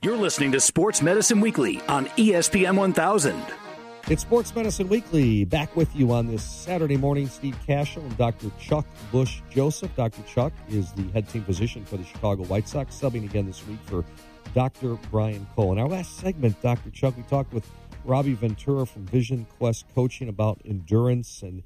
You're 0.00 0.16
listening 0.16 0.52
to 0.52 0.60
Sports 0.60 1.02
Medicine 1.02 1.40
Weekly 1.40 1.80
on 1.88 2.06
ESPN 2.06 2.76
1000. 2.76 3.67
It's 4.10 4.22
Sports 4.22 4.54
Medicine 4.56 4.88
Weekly. 4.88 5.44
Back 5.44 5.76
with 5.76 5.94
you 5.94 6.12
on 6.12 6.28
this 6.28 6.42
Saturday 6.42 6.96
morning. 6.96 7.28
Steve 7.28 7.58
Kashul 7.68 8.00
and 8.00 8.16
Dr. 8.16 8.50
Chuck 8.58 8.86
Bush 9.12 9.42
Joseph. 9.50 9.94
Dr. 9.96 10.22
Chuck 10.22 10.54
is 10.70 10.92
the 10.92 11.02
head 11.10 11.28
team 11.28 11.44
physician 11.44 11.84
for 11.84 11.98
the 11.98 12.04
Chicago 12.04 12.44
White 12.44 12.66
Sox, 12.66 12.98
subbing 12.98 13.24
again 13.24 13.44
this 13.44 13.66
week 13.66 13.78
for 13.84 14.06
Dr. 14.54 14.94
Brian 15.10 15.46
Cole. 15.54 15.72
In 15.72 15.78
our 15.78 15.88
last 15.88 16.16
segment, 16.16 16.58
Dr. 16.62 16.88
Chuck, 16.88 17.18
we 17.18 17.22
talked 17.24 17.52
with 17.52 17.70
Robbie 18.06 18.32
Ventura 18.32 18.86
from 18.86 19.04
Vision 19.04 19.46
Quest 19.58 19.84
Coaching 19.94 20.30
about 20.30 20.62
endurance 20.64 21.42
and 21.42 21.62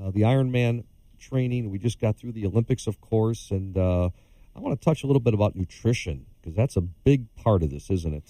uh, 0.00 0.10
the 0.12 0.22
Ironman 0.22 0.84
training. 1.18 1.70
We 1.70 1.78
just 1.78 2.00
got 2.00 2.16
through 2.16 2.32
the 2.32 2.46
Olympics, 2.46 2.86
of 2.86 3.02
course, 3.02 3.50
and 3.50 3.76
uh, 3.76 4.08
I 4.56 4.60
want 4.60 4.80
to 4.80 4.82
touch 4.82 5.04
a 5.04 5.06
little 5.06 5.20
bit 5.20 5.34
about 5.34 5.56
nutrition 5.56 6.24
because 6.40 6.56
that's 6.56 6.78
a 6.78 6.80
big 6.80 7.34
part 7.36 7.62
of 7.62 7.68
this, 7.68 7.90
isn't 7.90 8.14
it? 8.14 8.22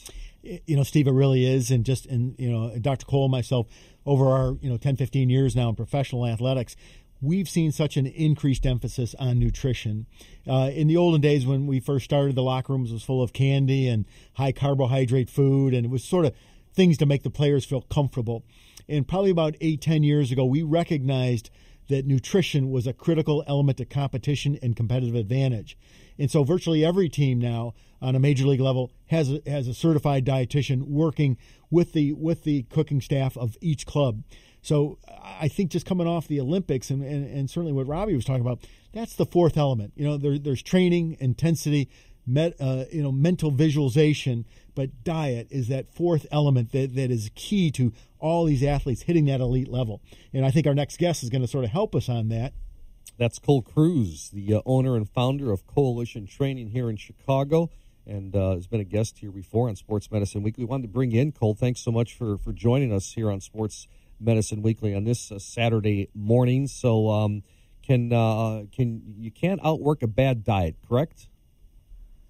You 0.42 0.76
know, 0.76 0.82
Steve, 0.82 1.06
it 1.06 1.12
really 1.12 1.46
is. 1.46 1.70
And 1.70 1.84
just, 1.84 2.06
and, 2.06 2.34
you 2.38 2.50
know, 2.50 2.76
Dr. 2.78 3.06
Cole 3.06 3.26
and 3.26 3.32
myself, 3.32 3.66
over 4.04 4.26
our, 4.26 4.56
you 4.60 4.68
know, 4.68 4.76
10, 4.76 4.96
15 4.96 5.30
years 5.30 5.54
now 5.54 5.68
in 5.68 5.76
professional 5.76 6.26
athletics, 6.26 6.74
we've 7.20 7.48
seen 7.48 7.70
such 7.70 7.96
an 7.96 8.06
increased 8.06 8.66
emphasis 8.66 9.14
on 9.18 9.38
nutrition. 9.38 10.06
Uh, 10.46 10.70
in 10.74 10.88
the 10.88 10.96
olden 10.96 11.20
days, 11.20 11.46
when 11.46 11.66
we 11.66 11.78
first 11.78 12.04
started, 12.04 12.34
the 12.34 12.42
locker 12.42 12.72
rooms 12.72 12.92
was 12.92 13.04
full 13.04 13.22
of 13.22 13.32
candy 13.32 13.88
and 13.88 14.04
high 14.34 14.52
carbohydrate 14.52 15.30
food, 15.30 15.72
and 15.72 15.86
it 15.86 15.90
was 15.90 16.02
sort 16.02 16.24
of 16.24 16.34
things 16.74 16.98
to 16.98 17.06
make 17.06 17.22
the 17.22 17.30
players 17.30 17.64
feel 17.64 17.82
comfortable. 17.82 18.44
And 18.88 19.06
probably 19.06 19.30
about 19.30 19.54
eight, 19.60 19.80
ten 19.80 20.02
years 20.02 20.32
ago, 20.32 20.44
we 20.44 20.62
recognized 20.62 21.50
that 21.88 22.06
nutrition 22.06 22.70
was 22.70 22.86
a 22.86 22.92
critical 22.92 23.44
element 23.46 23.78
to 23.78 23.84
competition 23.84 24.58
and 24.62 24.74
competitive 24.74 25.14
advantage. 25.14 25.76
And 26.18 26.30
so 26.30 26.42
virtually 26.42 26.84
every 26.84 27.08
team 27.08 27.38
now 27.38 27.74
on 28.02 28.14
a 28.16 28.18
major 28.18 28.46
league 28.46 28.60
level 28.60 28.92
has 29.06 29.30
a, 29.30 29.40
has 29.46 29.68
a 29.68 29.74
certified 29.74 30.26
dietitian 30.26 30.82
working 30.82 31.38
with 31.70 31.92
the 31.92 32.12
with 32.12 32.44
the 32.44 32.64
cooking 32.64 33.00
staff 33.00 33.36
of 33.36 33.56
each 33.60 33.86
club. 33.86 34.22
So 34.60 34.98
I 35.08 35.48
think 35.48 35.70
just 35.70 35.86
coming 35.86 36.06
off 36.06 36.28
the 36.28 36.40
Olympics 36.40 36.90
and, 36.90 37.02
and, 37.02 37.26
and 37.26 37.50
certainly 37.50 37.72
what 37.72 37.86
Robbie 37.86 38.14
was 38.14 38.24
talking 38.24 38.42
about, 38.42 38.60
that's 38.92 39.16
the 39.16 39.26
fourth 39.26 39.56
element. 39.56 39.92
You 39.96 40.04
know, 40.06 40.16
there, 40.16 40.38
there's 40.38 40.62
training, 40.62 41.16
intensity, 41.18 41.88
met, 42.26 42.54
uh, 42.60 42.84
you 42.92 43.02
know, 43.02 43.10
mental 43.10 43.50
visualization, 43.50 44.46
but 44.76 45.02
diet 45.02 45.48
is 45.50 45.66
that 45.68 45.92
fourth 45.92 46.26
element 46.30 46.70
that, 46.72 46.94
that 46.94 47.10
is 47.10 47.30
key 47.34 47.72
to 47.72 47.92
all 48.20 48.44
these 48.44 48.62
athletes 48.62 49.02
hitting 49.02 49.24
that 49.24 49.40
elite 49.40 49.68
level. 49.68 50.00
And 50.32 50.46
I 50.46 50.52
think 50.52 50.68
our 50.68 50.74
next 50.74 50.98
guest 50.98 51.24
is 51.24 51.30
going 51.30 51.42
to 51.42 51.48
sort 51.48 51.64
of 51.64 51.70
help 51.70 51.96
us 51.96 52.08
on 52.08 52.28
that. 52.28 52.52
That's 53.18 53.40
Cole 53.40 53.62
Cruz, 53.62 54.30
the 54.32 54.54
uh, 54.54 54.60
owner 54.64 54.96
and 54.96 55.08
founder 55.08 55.52
of 55.52 55.66
Coalition 55.66 56.26
Training 56.26 56.68
here 56.70 56.88
in 56.88 56.96
Chicago, 56.96 57.70
and 58.06 58.34
uh, 58.34 58.54
has 58.54 58.66
been 58.66 58.80
a 58.80 58.84
guest 58.84 59.18
here 59.18 59.30
before 59.30 59.68
on 59.68 59.76
Sports 59.76 60.10
Medicine 60.10 60.42
Weekly. 60.42 60.64
We 60.64 60.68
wanted 60.68 60.84
to 60.84 60.88
bring 60.88 61.12
in 61.12 61.32
Cole. 61.32 61.54
Thanks 61.54 61.80
so 61.80 61.90
much 61.90 62.14
for 62.14 62.38
for 62.38 62.52
joining 62.52 62.92
us 62.92 63.12
here 63.12 63.30
on 63.30 63.40
Sports 63.40 63.86
Medicine 64.20 64.62
Weekly 64.62 64.94
on 64.94 65.04
this 65.04 65.30
uh, 65.30 65.38
Saturday 65.38 66.08
morning. 66.14 66.66
So, 66.66 67.10
um, 67.10 67.42
can 67.82 68.12
uh, 68.12 68.64
can 68.74 69.02
you 69.18 69.30
can't 69.30 69.60
outwork 69.64 70.02
a 70.02 70.06
bad 70.06 70.44
diet, 70.44 70.76
correct? 70.88 71.28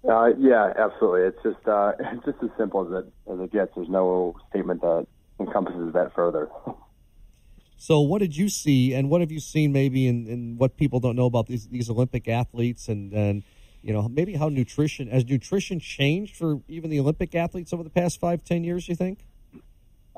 Uh, 0.07 0.31
yeah, 0.37 0.73
absolutely. 0.77 1.21
It's 1.21 1.43
just 1.43 1.67
uh, 1.67 1.93
it's 1.99 2.25
just 2.25 2.37
as 2.43 2.49
simple 2.57 2.85
as 2.85 3.03
it 3.03 3.13
as 3.31 3.39
it 3.39 3.51
gets. 3.51 3.71
There's 3.75 3.89
no 3.89 4.35
statement 4.49 4.81
that 4.81 5.07
encompasses 5.39 5.93
that 5.93 6.13
further. 6.13 6.49
So, 7.75 7.99
what 7.99 8.19
did 8.19 8.37
you 8.37 8.47
see, 8.47 8.93
and 8.93 9.09
what 9.09 9.19
have 9.19 9.29
you 9.29 9.41
seen 9.41 9.73
maybe 9.73 10.07
in, 10.07 10.25
in 10.25 10.57
what 10.57 10.77
people 10.77 11.01
don't 11.01 11.17
know 11.17 11.25
about 11.25 11.47
these 11.47 11.67
these 11.67 11.89
Olympic 11.89 12.29
athletes, 12.29 12.87
and 12.87 13.11
and 13.11 13.43
you 13.83 13.93
know 13.93 14.07
maybe 14.09 14.33
how 14.33 14.49
nutrition 14.49 15.09
has 15.09 15.25
nutrition 15.25 15.79
changed 15.79 16.35
for 16.35 16.61
even 16.67 16.89
the 16.89 16.99
Olympic 16.99 17.35
athletes 17.35 17.73
over 17.73 17.83
the 17.83 17.89
past 17.89 18.19
five 18.19 18.43
ten 18.43 18.63
years? 18.63 18.87
You 18.87 18.95
think? 18.95 19.19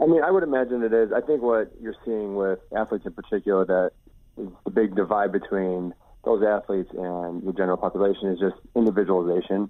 I 0.02 0.06
mean, 0.06 0.24
I 0.24 0.32
would 0.32 0.44
imagine 0.44 0.84
it 0.84 0.94
is. 0.94 1.12
I 1.12 1.22
think 1.22 1.42
what 1.42 1.72
you're 1.82 1.96
seeing 2.06 2.36
with 2.36 2.60
athletes 2.76 3.06
in 3.06 3.14
particular 3.14 3.66
that 3.66 3.92
is 4.38 4.50
the 4.66 4.72
big 4.72 4.96
divide 4.96 5.32
between 5.32 5.94
those 6.24 6.44
athletes 6.44 6.90
and 6.92 7.46
the 7.46 7.54
general 7.54 7.78
population 7.78 8.30
is 8.30 8.40
just 8.40 8.56
individualization. 8.76 9.70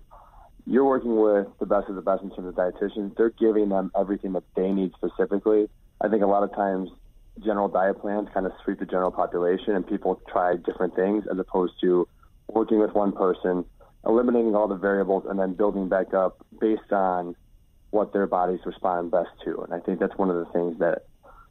You're 0.66 0.86
working 0.86 1.16
with 1.16 1.48
the 1.60 1.66
best 1.66 1.90
of 1.90 1.96
the 1.96 2.02
best 2.02 2.24
in 2.24 2.32
terms 2.32 2.48
of 2.48 2.56
dietitians. 2.56 3.16
They're 3.16 3.30
giving 3.30 3.70
them 3.70 3.92
everything 3.98 4.34
that 4.34 4.44
they 4.56 4.72
need 4.72 4.94
specifically. 4.96 5.70
I 6.02 6.08
think 6.10 6.24
a 6.24 6.28
lot 6.28 6.44
of 6.44 6.54
times 6.56 6.90
general 7.44 7.68
diet 7.68 8.02
plans 8.02 8.30
kind 8.34 8.46
of 8.46 8.54
sweep 8.64 8.80
the 8.80 8.86
general 8.86 9.12
population 9.12 9.76
and 9.76 9.86
people 9.86 10.20
try 10.28 10.56
different 10.56 10.96
things 10.96 11.26
as 11.32 11.38
opposed 11.38 11.74
to 11.82 12.08
working 12.48 12.80
with 12.80 12.94
one 12.94 13.12
person, 13.12 13.66
eliminating 14.06 14.56
all 14.56 14.68
the 14.68 14.76
variables, 14.76 15.26
and 15.28 15.40
then 15.40 15.54
building 15.54 15.90
back 15.90 16.14
up 16.14 16.46
based 16.60 16.92
on 16.92 17.36
what 17.92 18.14
their 18.14 18.28
bodies 18.28 18.60
respond 18.66 19.12
best 19.12 19.30
to. 19.44 19.62
And 19.62 19.74
I 19.74 19.80
think 19.80 20.00
that's 20.00 20.16
one 20.18 20.30
of 20.30 20.36
the 20.36 20.52
things 20.52 20.80
that 20.80 21.06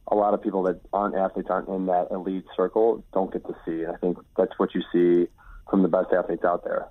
a 0.07 0.15
lot 0.15 0.33
of 0.33 0.41
people 0.41 0.63
that 0.63 0.79
aren't 0.93 1.15
athletes, 1.15 1.49
aren't 1.49 1.67
in 1.69 1.87
that 1.87 2.09
elite 2.11 2.45
circle, 2.55 3.03
don't 3.13 3.33
get 3.33 3.43
to 3.47 3.55
see. 3.65 3.83
And 3.83 3.91
I 3.91 3.97
think 3.97 4.17
that's 4.37 4.53
what 4.57 4.75
you 4.75 4.83
see 4.93 5.27
from 5.69 5.81
the 5.81 5.87
best 5.87 6.13
athletes 6.13 6.43
out 6.43 6.63
there. 6.63 6.87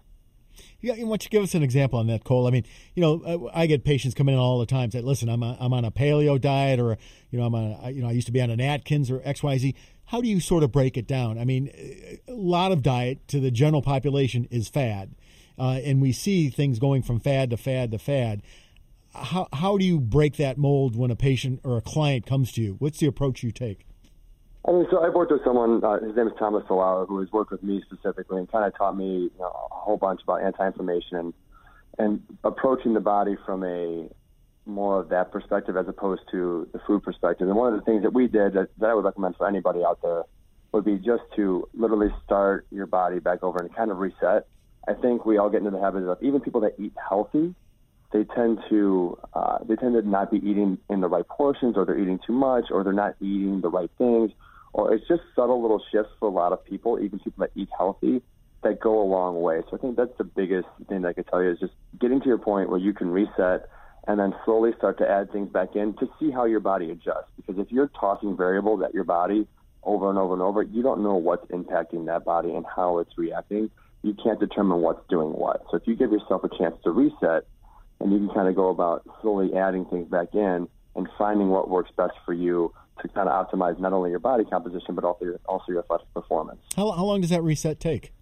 Yeah, 0.81 0.95
why 0.95 1.01
don't 1.01 1.25
you 1.25 1.31
give 1.31 1.43
us 1.43 1.55
an 1.55 1.63
example 1.63 1.99
on 1.99 2.07
that, 2.09 2.25
Cole? 2.25 2.47
I 2.47 2.51
mean, 2.51 2.65
you 2.95 3.01
know, 3.01 3.51
I 3.53 3.67
get 3.67 3.85
patients 3.85 4.15
coming 4.15 4.35
in 4.35 4.41
all 4.41 4.59
the 4.59 4.67
time 4.67 4.91
say, 4.91 5.01
"Listen, 5.01 5.29
I'm 5.29 5.43
a, 5.43 5.57
I'm 5.59 5.73
on 5.73 5.85
a 5.85 5.91
paleo 5.91 6.41
diet, 6.41 6.79
or 6.79 6.97
you 7.31 7.39
know, 7.39 7.47
I'm 7.47 7.55
on 7.55 7.77
a, 7.83 7.91
you 7.91 8.03
know, 8.03 8.09
I 8.09 8.13
used 8.13 8.27
to 8.27 8.33
be 8.33 8.41
on 8.41 8.51
an 8.51 8.61
Atkins 8.61 9.11
or 9.11 9.21
X 9.25 9.43
Y 9.43 9.59
Z." 9.59 9.75
How 10.07 10.21
do 10.21 10.29
you 10.29 10.39
sort 10.39 10.63
of 10.63 10.71
break 10.71 10.97
it 10.97 11.07
down? 11.07 11.39
I 11.39 11.45
mean, 11.45 11.71
a 12.29 12.33
lot 12.33 12.73
of 12.73 12.83
diet 12.83 13.27
to 13.29 13.41
the 13.41 13.51
general 13.51 13.83
population 13.83 14.47
is 14.51 14.69
fad, 14.69 15.15
uh, 15.59 15.81
and 15.85 16.01
we 16.01 16.13
see 16.13 16.51
things 16.51 16.79
going 16.79 17.03
from 17.03 17.21
fad 17.21 17.51
to 17.51 17.57
fad 17.57 17.91
to 17.91 17.99
fad 17.99 18.43
how 19.15 19.49
how 19.53 19.79
do 19.79 19.85
you 19.85 20.01
break 20.01 20.37
that 20.37 20.59
mold 20.59 20.97
when 20.97 21.11
a 21.11 21.17
patient 21.17 21.61
or 21.65 21.77
a 21.77 21.81
client 21.81 22.27
comes 22.27 22.53
to 22.53 22.63
you? 22.63 22.77
What's 22.79 22.99
the 22.99 23.07
approach 23.07 23.43
you 23.43 23.53
take? 23.53 23.87
I 24.67 24.73
mean, 24.73 24.87
so 24.91 25.05
I've 25.05 25.15
worked 25.15 25.31
with 25.31 25.45
someone. 25.45 25.85
Uh, 25.85 26.01
his 26.01 26.17
name 26.17 26.27
is 26.27 26.33
Thomas 26.39 26.65
Solaro, 26.65 27.07
who 27.07 27.21
has 27.21 27.31
worked 27.33 27.53
with 27.53 27.63
me 27.63 27.83
specifically 27.85 28.39
and 28.39 28.51
kind 28.51 28.65
of 28.65 28.77
taught 28.77 28.97
me 28.97 29.25
you 29.25 29.31
know, 29.39 29.47
a 29.47 29.75
whole 29.75 29.99
bunch 29.99 30.23
about 30.23 30.43
anti-inflammation 30.43 31.17
and 31.19 31.35
and 31.99 32.23
approaching 32.43 32.95
the 32.95 33.01
body 33.01 33.37
from 33.47 33.63
a 33.63 34.09
more 34.67 34.99
of 34.99 35.11
that 35.11 35.31
perspective 35.31 35.77
as 35.77 35.87
opposed 35.87 36.23
to 36.31 36.69
the 36.73 36.81
food 36.87 37.03
perspective. 37.03 37.47
And 37.47 37.57
one 37.57 37.73
of 37.73 37.79
the 37.79 37.85
things 37.85 38.03
that 38.03 38.15
we 38.15 38.27
did 38.27 38.55
that, 38.55 38.69
that 38.79 38.91
I 38.91 38.95
would 38.95 39.05
recommend 39.05 39.37
for 39.37 39.47
anybody 39.47 39.85
out 39.85 40.01
there 40.03 40.23
would 40.73 40.85
be 40.85 40.97
just 40.97 41.23
to 41.37 41.69
literally 41.75 42.13
start 42.25 42.67
your 42.71 42.87
body 42.87 43.19
back 43.21 43.45
over 43.45 43.59
and 43.59 43.73
kind 43.77 43.91
of 43.91 43.99
reset. 43.99 44.49
I 44.87 44.95
think 44.95 45.25
we 45.25 45.39
all 45.39 45.51
get 45.51 45.59
into 45.59 45.71
the 45.71 45.81
habit 45.81 46.05
of 46.05 46.19
even 46.23 46.41
people 46.41 46.61
that 46.63 46.75
eat 46.79 46.93
healthy 47.09 47.55
they 48.15 48.23
tend 48.23 48.61
to 48.71 49.19
uh, 49.35 49.59
they 49.69 49.75
tend 49.75 49.95
to 49.95 50.09
not 50.09 50.31
be 50.31 50.39
eating 50.39 50.79
in 50.89 51.01
the 51.01 51.09
right 51.09 51.27
portions, 51.27 51.77
or 51.77 51.85
they're 51.85 51.99
eating 51.99 52.21
too 52.25 52.33
much, 52.33 52.67
or 52.71 52.85
they're 52.85 52.93
not 52.93 53.17
eating 53.21 53.61
the 53.61 53.69
right 53.69 53.91
things, 53.99 54.31
or 54.73 54.95
it's 54.95 55.07
just 55.09 55.23
subtle 55.35 55.61
little 55.61 55.83
shifts 55.91 56.13
for 56.21 56.29
a 56.29 56.33
lot 56.33 56.53
of 56.53 56.65
people, 56.65 57.01
even 57.03 57.19
people 57.19 57.41
that 57.41 57.51
eat 57.57 57.69
healthy, 57.77 58.23
that 58.63 58.79
go 58.79 59.03
a 59.03 59.09
long 59.09 59.43
way. 59.43 59.63
So 59.69 59.77
I 59.77 59.81
think 59.81 59.97
that's 59.97 60.17
the 60.17 60.25
biggest 60.25 60.69
thing 60.89 61.03
that 61.03 61.09
I 61.09 61.13
could 61.13 61.27
tell 61.27 61.43
you 61.43 61.51
is 61.51 61.59
just 61.59 61.73
getting 62.01 62.21
to 62.21 62.27
your 62.27 62.39
point 62.39 62.71
where 62.71 62.79
you 62.79 62.95
can 62.95 63.11
reset 63.11 63.69
and 64.07 64.21
then 64.21 64.33
slowly 64.45 64.71
start 64.79 64.99
to 64.99 65.11
add 65.11 65.33
things 65.33 65.49
back 65.51 65.75
in 65.75 65.95
to 65.95 66.09
see 66.21 66.31
how 66.31 66.45
your 66.45 66.61
body 66.61 66.93
adjusts. 66.93 67.33
Because 67.37 67.59
if 67.59 67.73
you're 67.73 67.91
tossing 67.99 68.37
variables 68.37 68.81
at 68.85 68.95
your 68.95 69.05
body 69.05 69.49
over 69.83 70.09
and 70.09 70.19
over 70.21 70.35
and 70.35 70.43
over, 70.43 70.63
you 70.63 70.85
don't 70.85 71.03
know 71.03 71.17
what's 71.17 71.47
impacting 71.51 72.07
that 72.07 72.25
body 72.25 72.55
and 72.55 72.65
how 72.65 72.99
it's 72.99 73.19
reacting. 73.19 73.71
You 74.05 74.15
can't 74.23 74.39
determine 74.39 74.83
what's 74.83 75.01
doing 75.09 75.31
what. 75.31 75.65
So 75.71 75.79
if 75.79 75.87
you 75.87 75.97
give 75.97 76.13
yourself 76.13 76.45
a 76.45 76.49
chance 76.59 76.77
to 76.85 76.91
reset, 76.91 77.47
and 78.01 78.13
you 78.13 78.19
can 78.19 78.29
kind 78.29 78.49
of 78.49 78.55
go 78.55 78.69
about 78.69 79.03
slowly 79.23 79.55
adding 79.57 79.87
things 79.87 80.09
back 80.11 80.35
in 80.35 80.69
and 80.95 81.09
finding 81.17 81.49
what 81.49 81.71
works 81.71 81.91
best 81.97 82.13
for 82.27 82.35
you 82.35 82.73
to 83.01 83.09
kind 83.09 83.29
of 83.31 83.49
optimize 83.49 83.81
not 83.81 83.95
only 83.95 84.11
your 84.11 84.19
body 84.19 84.45
composition 84.45 84.95
but 84.95 85.05
also 85.05 85.25
your, 85.25 85.41
also 85.47 85.65
your 85.69 85.81
athletic 85.81 86.13
performance. 86.13 86.61
How, 86.77 86.91
how 86.91 87.05
long 87.05 87.23
does 87.23 87.31
that 87.31 87.43
reset 87.43 87.81
take? 87.81 88.13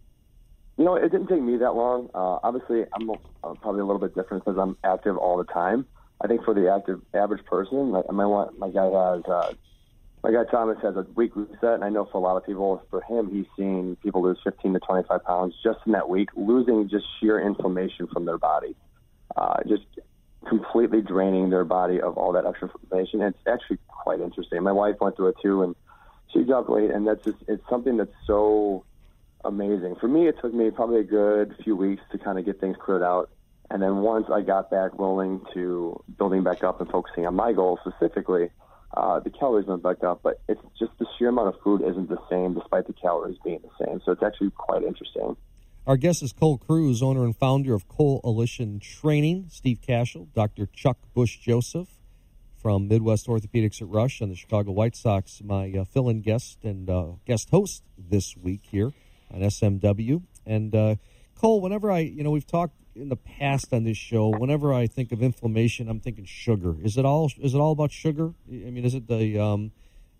You 0.79 0.85
know, 0.85 0.95
it 0.95 1.11
didn't 1.11 1.27
take 1.27 1.43
me 1.43 1.57
that 1.59 1.73
long. 1.73 2.09
Uh, 2.15 2.39
obviously, 2.43 2.85
I'm 2.95 3.11
uh, 3.11 3.55
probably 3.61 3.81
a 3.81 3.85
little 3.85 4.01
bit 4.01 4.15
different 4.15 4.45
because 4.45 4.59
I'm 4.59 4.77
active 4.85 5.17
all 5.17 5.37
the 5.37 5.45
time. 5.45 5.85
I 6.21 6.29
think 6.29 6.45
for 6.45 6.55
the 6.55 6.73
active 6.73 7.03
average 7.13 7.45
person, 7.45 7.91
like 7.91 8.11
my 8.11 8.47
my 8.57 8.71
guy 8.71 8.85
has 8.85 9.25
uh, 9.27 9.53
my 10.23 10.31
guy 10.31 10.45
Thomas 10.51 10.79
has 10.83 10.97
a 10.97 11.05
week 11.17 11.33
reset, 11.35 11.75
and 11.75 11.85
I 11.85 11.89
know 11.89 12.05
for 12.05 12.19
a 12.19 12.21
lot 12.21 12.37
of 12.37 12.47
people, 12.47 12.83
for 12.91 13.03
him, 13.03 13.29
he's 13.31 13.47
seen 13.57 13.97
people 14.03 14.23
lose 14.23 14.39
15 14.45 14.75
to 14.75 14.79
25 14.79 15.25
pounds 15.25 15.55
just 15.65 15.81
in 15.85 15.93
that 15.93 16.09
week, 16.09 16.29
losing 16.37 16.89
just 16.89 17.05
sheer 17.19 17.41
inflammation 17.41 18.07
from 18.07 18.25
their 18.25 18.39
body, 18.39 18.77
uh, 19.37 19.57
just 19.67 19.83
completely 20.49 21.01
draining 21.01 21.51
their 21.51 21.65
body 21.65 22.01
of 22.01 22.17
all 22.17 22.33
that 22.33 22.47
extra 22.47 22.71
inflammation. 22.71 23.21
It's 23.21 23.39
actually 23.49 23.79
quite 23.89 24.21
interesting. 24.21 24.63
My 24.63 24.73
wife 24.73 24.97
went 25.01 25.17
through 25.17 25.29
it 25.29 25.37
too, 25.43 25.63
and 25.65 25.75
she 26.33 26.45
dropped 26.45 26.69
weight, 26.69 26.91
and 26.91 27.07
that's 27.07 27.25
just 27.25 27.39
it's 27.49 27.63
something 27.69 27.97
that's 27.97 28.15
so 28.25 28.85
amazing. 29.45 29.97
For 30.01 30.07
me, 30.07 30.29
it 30.29 30.37
took 30.41 30.55
me 30.55 30.71
probably 30.71 31.01
a 31.01 31.05
good 31.05 31.57
few 31.65 31.75
weeks 31.75 32.03
to 32.13 32.19
kind 32.19 32.39
of 32.39 32.45
get 32.45 32.61
things 32.61 32.77
cleared 32.81 33.03
out. 33.03 33.29
And 33.71 33.83
then 33.83 33.99
once 33.99 34.27
I 34.33 34.43
got 34.43 34.71
back 34.71 34.93
rolling 34.99 35.41
to 35.55 36.03
building 36.19 36.45
back 36.45 36.63
up 36.63 36.81
and 36.81 36.91
focusing 36.91 37.27
on 37.27 37.35
my 37.35 37.53
goals 37.53 37.81
specifically, 37.87 38.51
uh, 38.95 39.21
the 39.21 39.31
calories 39.31 39.67
went 39.67 39.83
back 39.83 40.03
up. 40.05 40.21
But 40.23 40.41
it's 40.49 40.61
just 40.79 40.93
the 40.99 41.07
sheer 41.19 41.29
amount 41.29 41.55
of 41.55 41.61
food 41.63 41.83
isn't 41.83 42.09
the 42.09 42.19
same 42.31 42.55
despite 42.55 42.87
the 42.87 42.93
calories 42.93 43.39
being 43.45 43.61
the 43.63 43.85
same. 43.87 44.01
So 44.05 44.13
it's 44.13 44.23
actually 44.23 44.51
quite 44.51 44.83
interesting. 44.83 45.37
Our 45.87 45.97
guest 45.97 46.23
is 46.23 46.33
Cole 46.33 46.59
Cruz, 46.59 47.03
owner 47.03 47.25
and 47.25 47.37
founder 47.37 47.75
of 47.75 47.89
Coalition 47.89 48.79
Training. 48.79 49.47
Steve 49.51 49.81
Kashul, 49.81 50.29
Dr. 50.33 50.67
Chuck 50.67 50.99
Bush 51.13 51.39
Joseph 51.39 51.89
from 52.63 52.87
Midwest 52.87 53.27
Orthopedics 53.27 53.83
at 53.83 53.89
Rush 53.89 54.21
and 54.21 54.31
the 54.31 54.37
Chicago 54.37 54.71
White 54.71 54.95
Sox, 54.95 55.43
my 55.45 55.73
uh, 55.73 55.85
fill 55.85 56.09
in 56.09 56.21
guest 56.21 56.59
and 56.63 56.89
uh, 56.89 57.07
guest 57.27 57.51
host 57.51 57.83
this 57.99 58.37
week 58.37 58.61
here 58.71 58.93
on 59.35 59.41
SMW. 59.41 60.23
And 60.47 60.73
uh, 60.73 60.95
Cole, 61.35 61.61
whenever 61.61 61.91
I, 61.91 61.99
you 61.99 62.23
know, 62.23 62.31
we've 62.31 62.47
talked 62.47 62.77
in 62.95 63.09
the 63.09 63.17
past 63.17 63.73
on 63.73 63.85
this 63.85 63.97
show. 63.97 64.29
Whenever 64.29 64.73
I 64.73 64.87
think 64.87 65.13
of 65.13 65.23
inflammation, 65.23 65.89
I'm 65.89 66.01
thinking 66.01 66.25
sugar. 66.25 66.77
Is 66.83 66.97
it 66.97 67.05
all? 67.05 67.31
Is 67.41 67.55
it 67.55 67.59
all 67.59 67.73
about 67.73 67.93
sugar? 67.93 68.33
I 68.49 68.71
mean, 68.71 68.85
is 68.85 68.95
it 68.95 69.07
the 69.07 69.39
um, 69.39 69.73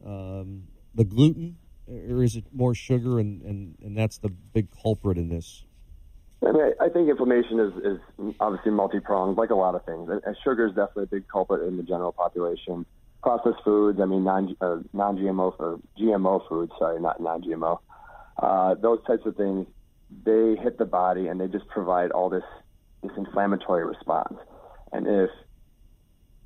um, 0.05 0.65
the 0.95 1.05
gluten, 1.05 1.57
or 1.89 2.23
is 2.23 2.37
it 2.37 2.45
more 2.53 2.75
sugar, 2.75 3.19
and, 3.19 3.43
and, 3.43 3.77
and 3.83 3.97
that's 3.97 4.19
the 4.19 4.29
big 4.29 4.69
culprit 4.83 5.19
in 5.19 5.29
this? 5.29 5.65
I, 6.47 6.51
mean, 6.51 6.73
I 6.81 6.89
think 6.89 7.09
inflammation 7.09 7.61
is, 7.61 7.73
is 7.85 8.35
obviously 8.41 8.73
multi 8.73 8.99
pronged, 8.99 9.37
like 9.37 9.51
a 9.51 9.55
lot 9.55 9.77
of 9.77 9.85
things. 9.85 10.11
And 10.11 10.37
sugar 10.43 10.67
is 10.67 10.75
definitely 10.75 11.05
a 11.05 11.07
big 11.07 11.29
culprit 11.29 11.67
in 11.69 11.77
the 11.77 11.85
general 11.85 12.13
population. 12.13 12.85
Processed 13.23 13.63
foods, 13.65 14.01
I 14.01 14.07
mean, 14.07 14.25
non 14.25 14.57
uh, 14.61 14.79
non 14.93 15.17
GMO 15.17 15.55
or 15.59 15.79
GMO 15.99 16.49
foods. 16.49 16.73
Sorry, 16.79 17.01
not 17.01 17.21
non 17.21 17.43
GMO 17.43 17.79
uh, 18.39 18.75
those 18.75 18.99
types 19.07 19.27
of 19.27 19.37
things, 19.37 19.67
they 20.25 20.57
hit 20.63 20.79
the 20.79 20.85
body 20.85 21.29
and 21.29 21.41
they 21.41 21.47
just 21.47 21.67
provide 21.69 22.11
all 22.11 22.29
this 22.29 22.45
this 23.03 23.13
inflammatory 23.17 23.85
response. 23.87 24.39
And 24.93 25.07
if 25.07 25.31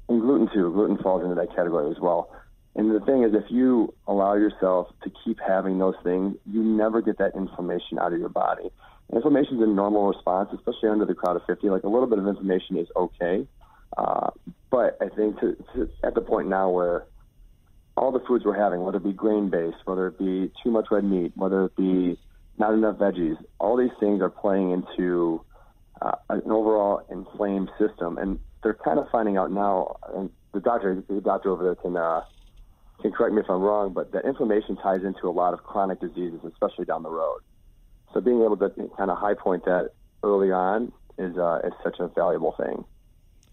and 0.08 0.20
gluten 0.20 0.48
too, 0.52 0.72
gluten 0.72 0.98
falls 0.98 1.22
into 1.22 1.34
that 1.34 1.54
category 1.54 1.90
as 1.90 2.00
well. 2.00 2.30
And 2.76 2.94
the 2.94 3.00
thing 3.00 3.24
is, 3.24 3.32
if 3.34 3.50
you 3.50 3.94
allow 4.06 4.34
yourself 4.34 4.88
to 5.02 5.10
keep 5.24 5.38
having 5.40 5.78
those 5.78 5.94
things, 6.04 6.36
you 6.44 6.62
never 6.62 7.00
get 7.00 7.18
that 7.18 7.34
inflammation 7.34 7.98
out 7.98 8.12
of 8.12 8.18
your 8.18 8.28
body. 8.28 8.70
Inflammation 9.12 9.56
is 9.56 9.62
a 9.62 9.66
normal 9.66 10.08
response, 10.08 10.50
especially 10.52 10.90
under 10.90 11.06
the 11.06 11.14
crowd 11.14 11.36
of 11.36 11.42
50. 11.46 11.70
Like 11.70 11.84
a 11.84 11.88
little 11.88 12.06
bit 12.06 12.18
of 12.18 12.26
inflammation 12.26 12.76
is 12.76 12.88
okay. 12.94 13.46
Uh, 13.96 14.30
but 14.70 14.98
I 15.00 15.08
think 15.08 15.40
to, 15.40 15.56
to, 15.74 15.88
at 16.04 16.14
the 16.14 16.20
point 16.20 16.48
now 16.48 16.68
where 16.68 17.06
all 17.96 18.12
the 18.12 18.20
foods 18.20 18.44
we're 18.44 18.60
having, 18.60 18.82
whether 18.82 18.98
it 18.98 19.04
be 19.04 19.12
grain 19.12 19.48
based, 19.48 19.78
whether 19.86 20.08
it 20.08 20.18
be 20.18 20.52
too 20.62 20.70
much 20.70 20.88
red 20.90 21.04
meat, 21.04 21.32
whether 21.34 21.64
it 21.64 21.76
be 21.76 22.18
not 22.58 22.74
enough 22.74 22.96
veggies, 22.96 23.36
all 23.58 23.76
these 23.76 23.90
things 23.98 24.20
are 24.20 24.28
playing 24.28 24.72
into 24.72 25.42
uh, 26.02 26.12
an 26.28 26.50
overall 26.50 27.06
inflamed 27.10 27.70
system, 27.78 28.18
and 28.18 28.38
they're 28.62 28.74
kind 28.74 28.98
of 28.98 29.06
finding 29.10 29.36
out 29.36 29.50
now. 29.50 29.96
And 30.14 30.30
the 30.52 30.60
doctor, 30.60 31.02
the 31.08 31.20
doctor 31.20 31.50
over 31.50 31.64
there 31.64 31.74
can 31.74 31.96
uh, 31.96 32.22
can 33.00 33.12
correct 33.12 33.34
me 33.34 33.40
if 33.40 33.50
I'm 33.50 33.60
wrong, 33.60 33.92
but 33.92 34.12
that 34.12 34.24
inflammation 34.24 34.76
ties 34.76 35.04
into 35.04 35.28
a 35.28 35.30
lot 35.30 35.54
of 35.54 35.62
chronic 35.62 36.00
diseases, 36.00 36.40
especially 36.44 36.84
down 36.84 37.02
the 37.02 37.10
road. 37.10 37.40
So 38.14 38.20
being 38.20 38.42
able 38.42 38.56
to 38.56 38.70
kind 38.96 39.10
of 39.10 39.18
high 39.18 39.34
point 39.34 39.64
that 39.66 39.90
early 40.22 40.50
on 40.50 40.92
is 41.18 41.36
uh, 41.36 41.60
is 41.64 41.72
such 41.82 41.96
a 41.98 42.08
valuable 42.08 42.54
thing. 42.56 42.84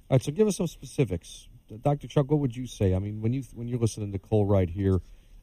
All 0.10 0.18
right, 0.18 0.22
so 0.22 0.32
give 0.32 0.48
us 0.48 0.58
some 0.58 0.68
specifics. 0.68 1.48
Dr. 1.82 2.08
Chuck, 2.08 2.30
what 2.30 2.40
would 2.40 2.56
you 2.56 2.68
say? 2.68 2.94
I 2.94 3.00
mean, 3.00 3.22
when 3.22 3.34
you 3.34 3.44
when 3.54 3.68
you're 3.68 3.80
listening 3.80 4.12
to 4.12 4.20
Cole 4.20 4.46
right 4.46 4.70
here, 4.70 5.00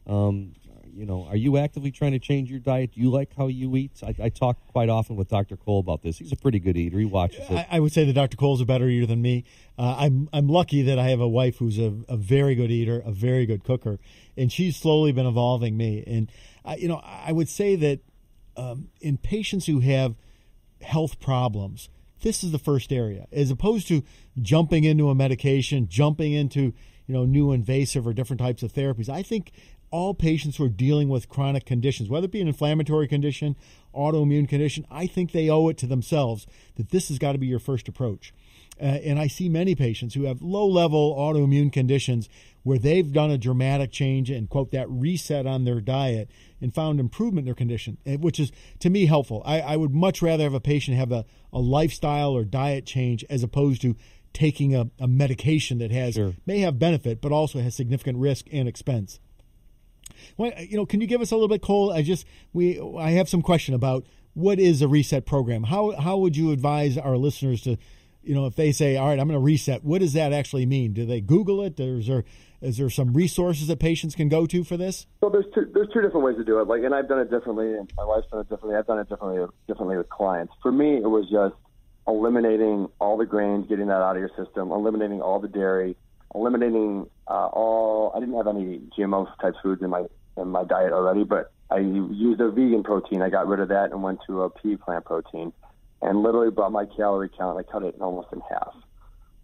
um, 0.06 0.52
you 0.94 1.06
know, 1.06 1.26
are 1.26 1.36
you 1.36 1.56
actively 1.56 1.90
trying 1.90 2.12
to 2.12 2.18
change 2.18 2.50
your 2.50 2.60
diet? 2.60 2.92
Do 2.94 3.00
you 3.00 3.10
like 3.10 3.30
how 3.36 3.46
you 3.46 3.74
eat? 3.76 3.92
I, 4.02 4.14
I 4.24 4.28
talk 4.28 4.58
quite 4.68 4.88
often 4.88 5.16
with 5.16 5.28
Dr. 5.28 5.56
Cole 5.56 5.80
about 5.80 6.02
this. 6.02 6.18
He's 6.18 6.32
a 6.32 6.36
pretty 6.36 6.58
good 6.58 6.76
eater. 6.76 6.98
He 6.98 7.04
watches 7.04 7.48
it. 7.48 7.52
I, 7.52 7.66
I 7.72 7.80
would 7.80 7.92
say 7.92 8.04
that 8.04 8.12
Dr. 8.12 8.36
Cole's 8.36 8.60
a 8.60 8.64
better 8.64 8.88
eater 8.88 9.06
than 9.06 9.22
me. 9.22 9.44
Uh, 9.78 9.96
I'm 9.98 10.28
I'm 10.32 10.48
lucky 10.48 10.82
that 10.82 10.98
I 10.98 11.08
have 11.08 11.20
a 11.20 11.28
wife 11.28 11.58
who's 11.58 11.78
a, 11.78 11.94
a, 12.08 12.16
very 12.16 12.54
good 12.54 12.70
eater, 12.70 13.02
a 13.04 13.12
very 13.12 13.46
good 13.46 13.64
cooker, 13.64 13.98
and 14.36 14.52
she's 14.52 14.76
slowly 14.76 15.12
been 15.12 15.26
evolving 15.26 15.76
me. 15.76 16.04
And 16.06 16.30
uh, 16.64 16.76
you 16.78 16.88
know, 16.88 17.00
I 17.04 17.32
would 17.32 17.48
say 17.48 17.76
that 17.76 18.00
um, 18.56 18.88
in 19.00 19.16
patients 19.16 19.66
who 19.66 19.80
have 19.80 20.16
health 20.82 21.20
problems 21.20 21.88
this 22.22 22.44
is 22.44 22.52
the 22.52 22.58
first 22.58 22.92
area 22.92 23.26
as 23.32 23.50
opposed 23.50 23.88
to 23.88 24.02
jumping 24.40 24.84
into 24.84 25.08
a 25.08 25.14
medication 25.14 25.88
jumping 25.88 26.32
into 26.32 26.72
you 27.06 27.14
know 27.14 27.24
new 27.24 27.52
invasive 27.52 28.06
or 28.06 28.12
different 28.12 28.40
types 28.40 28.62
of 28.62 28.72
therapies 28.72 29.08
i 29.08 29.22
think 29.22 29.52
all 29.90 30.14
patients 30.14 30.56
who 30.56 30.64
are 30.64 30.70
dealing 30.70 31.08
with 31.08 31.28
chronic 31.28 31.64
conditions 31.66 32.08
whether 32.08 32.26
it 32.26 32.30
be 32.32 32.40
an 32.40 32.48
inflammatory 32.48 33.08
condition 33.08 33.56
autoimmune 33.94 34.48
condition 34.48 34.86
i 34.90 35.06
think 35.06 35.32
they 35.32 35.48
owe 35.48 35.68
it 35.68 35.78
to 35.78 35.86
themselves 35.86 36.46
that 36.76 36.90
this 36.90 37.08
has 37.08 37.18
got 37.18 37.32
to 37.32 37.38
be 37.38 37.46
your 37.46 37.58
first 37.58 37.88
approach 37.88 38.32
uh, 38.80 38.84
and 38.84 39.18
I 39.18 39.26
see 39.26 39.48
many 39.48 39.74
patients 39.74 40.14
who 40.14 40.24
have 40.24 40.40
low 40.40 40.66
level 40.66 41.14
autoimmune 41.14 41.72
conditions 41.72 42.28
where 42.62 42.78
they've 42.78 43.12
done 43.12 43.30
a 43.30 43.38
dramatic 43.38 43.92
change 43.92 44.30
and, 44.30 44.48
quote, 44.48 44.70
that 44.70 44.88
reset 44.90 45.46
on 45.46 45.64
their 45.64 45.80
diet 45.80 46.30
and 46.60 46.74
found 46.74 46.98
improvement 46.98 47.40
in 47.40 47.44
their 47.46 47.54
condition, 47.54 47.98
eh, 48.06 48.16
which 48.16 48.40
is, 48.40 48.52
to 48.78 48.88
me, 48.88 49.06
helpful. 49.06 49.42
I, 49.44 49.60
I 49.60 49.76
would 49.76 49.94
much 49.94 50.22
rather 50.22 50.44
have 50.44 50.54
a 50.54 50.60
patient 50.60 50.96
have 50.96 51.12
a, 51.12 51.26
a 51.52 51.58
lifestyle 51.58 52.32
or 52.32 52.44
diet 52.44 52.86
change 52.86 53.24
as 53.28 53.42
opposed 53.42 53.82
to 53.82 53.96
taking 54.32 54.74
a, 54.74 54.90
a 54.98 55.08
medication 55.08 55.78
that 55.78 55.90
has 55.90 56.14
sure. 56.14 56.34
may 56.46 56.60
have 56.60 56.78
benefit 56.78 57.20
but 57.20 57.32
also 57.32 57.60
has 57.60 57.74
significant 57.74 58.18
risk 58.18 58.46
and 58.52 58.68
expense. 58.68 59.20
Well, 60.36 60.52
you 60.58 60.76
know, 60.76 60.86
can 60.86 61.00
you 61.00 61.06
give 61.06 61.20
us 61.20 61.30
a 61.30 61.34
little 61.34 61.48
bit, 61.48 61.62
Cole? 61.62 61.92
I 61.92 62.02
just 62.02 62.26
we 62.52 62.80
I 62.98 63.10
have 63.10 63.28
some 63.28 63.42
question 63.42 63.74
about 63.74 64.06
what 64.34 64.58
is 64.58 64.82
a 64.82 64.88
reset 64.88 65.26
program. 65.26 65.64
How 65.64 65.92
how 65.92 66.18
would 66.18 66.36
you 66.36 66.52
advise 66.52 66.96
our 66.96 67.16
listeners 67.16 67.62
to 67.62 67.76
you 68.22 68.34
know, 68.34 68.46
if 68.46 68.54
they 68.54 68.72
say, 68.72 68.96
"All 68.96 69.08
right, 69.08 69.18
I'm 69.18 69.28
going 69.28 69.38
to 69.38 69.44
reset," 69.44 69.84
what 69.84 70.00
does 70.00 70.12
that 70.12 70.32
actually 70.32 70.66
mean? 70.66 70.92
Do 70.92 71.06
they 71.06 71.20
Google 71.20 71.62
it? 71.62 71.80
Is 71.80 72.06
there 72.06 72.24
is 72.60 72.76
there 72.76 72.90
some 72.90 73.14
resources 73.14 73.68
that 73.68 73.78
patients 73.78 74.14
can 74.14 74.28
go 74.28 74.46
to 74.46 74.62
for 74.64 74.76
this? 74.76 75.06
Well, 75.22 75.30
there's 75.30 75.46
two 75.54 75.70
there's 75.72 75.88
two 75.92 76.02
different 76.02 76.26
ways 76.26 76.36
to 76.36 76.44
do 76.44 76.60
it. 76.60 76.68
Like, 76.68 76.82
and 76.82 76.94
I've 76.94 77.08
done 77.08 77.20
it 77.20 77.30
differently, 77.30 77.72
and 77.72 77.90
my 77.96 78.04
wife's 78.04 78.26
done 78.30 78.40
it 78.40 78.48
differently. 78.48 78.76
I've 78.76 78.86
done 78.86 78.98
it 78.98 79.08
differently 79.08 79.46
differently 79.66 79.96
with 79.96 80.08
clients. 80.10 80.52
For 80.62 80.70
me, 80.70 80.96
it 80.96 81.08
was 81.08 81.28
just 81.30 81.54
eliminating 82.06 82.88
all 83.00 83.16
the 83.16 83.26
grains, 83.26 83.66
getting 83.68 83.86
that 83.86 84.02
out 84.02 84.16
of 84.16 84.20
your 84.20 84.30
system, 84.36 84.70
eliminating 84.70 85.22
all 85.22 85.40
the 85.40 85.48
dairy, 85.48 85.96
eliminating 86.34 87.08
uh, 87.30 87.46
all. 87.46 88.12
I 88.14 88.20
didn't 88.20 88.36
have 88.36 88.48
any 88.48 88.80
GMO 88.98 89.26
type 89.40 89.54
foods 89.62 89.82
in 89.82 89.90
my 89.90 90.04
in 90.36 90.48
my 90.48 90.64
diet 90.64 90.92
already, 90.92 91.24
but 91.24 91.52
I 91.70 91.78
used 91.78 92.40
a 92.40 92.50
vegan 92.50 92.82
protein. 92.82 93.22
I 93.22 93.30
got 93.30 93.46
rid 93.46 93.60
of 93.60 93.68
that 93.68 93.92
and 93.92 94.02
went 94.02 94.20
to 94.26 94.42
a 94.42 94.50
pea 94.50 94.76
plant 94.76 95.04
protein 95.04 95.52
and 96.02 96.22
literally 96.22 96.50
brought 96.50 96.72
my 96.72 96.86
calorie 96.96 97.30
count. 97.36 97.58
I 97.58 97.70
cut 97.70 97.82
it 97.82 97.94
almost 98.00 98.28
in 98.32 98.40
half. 98.50 98.74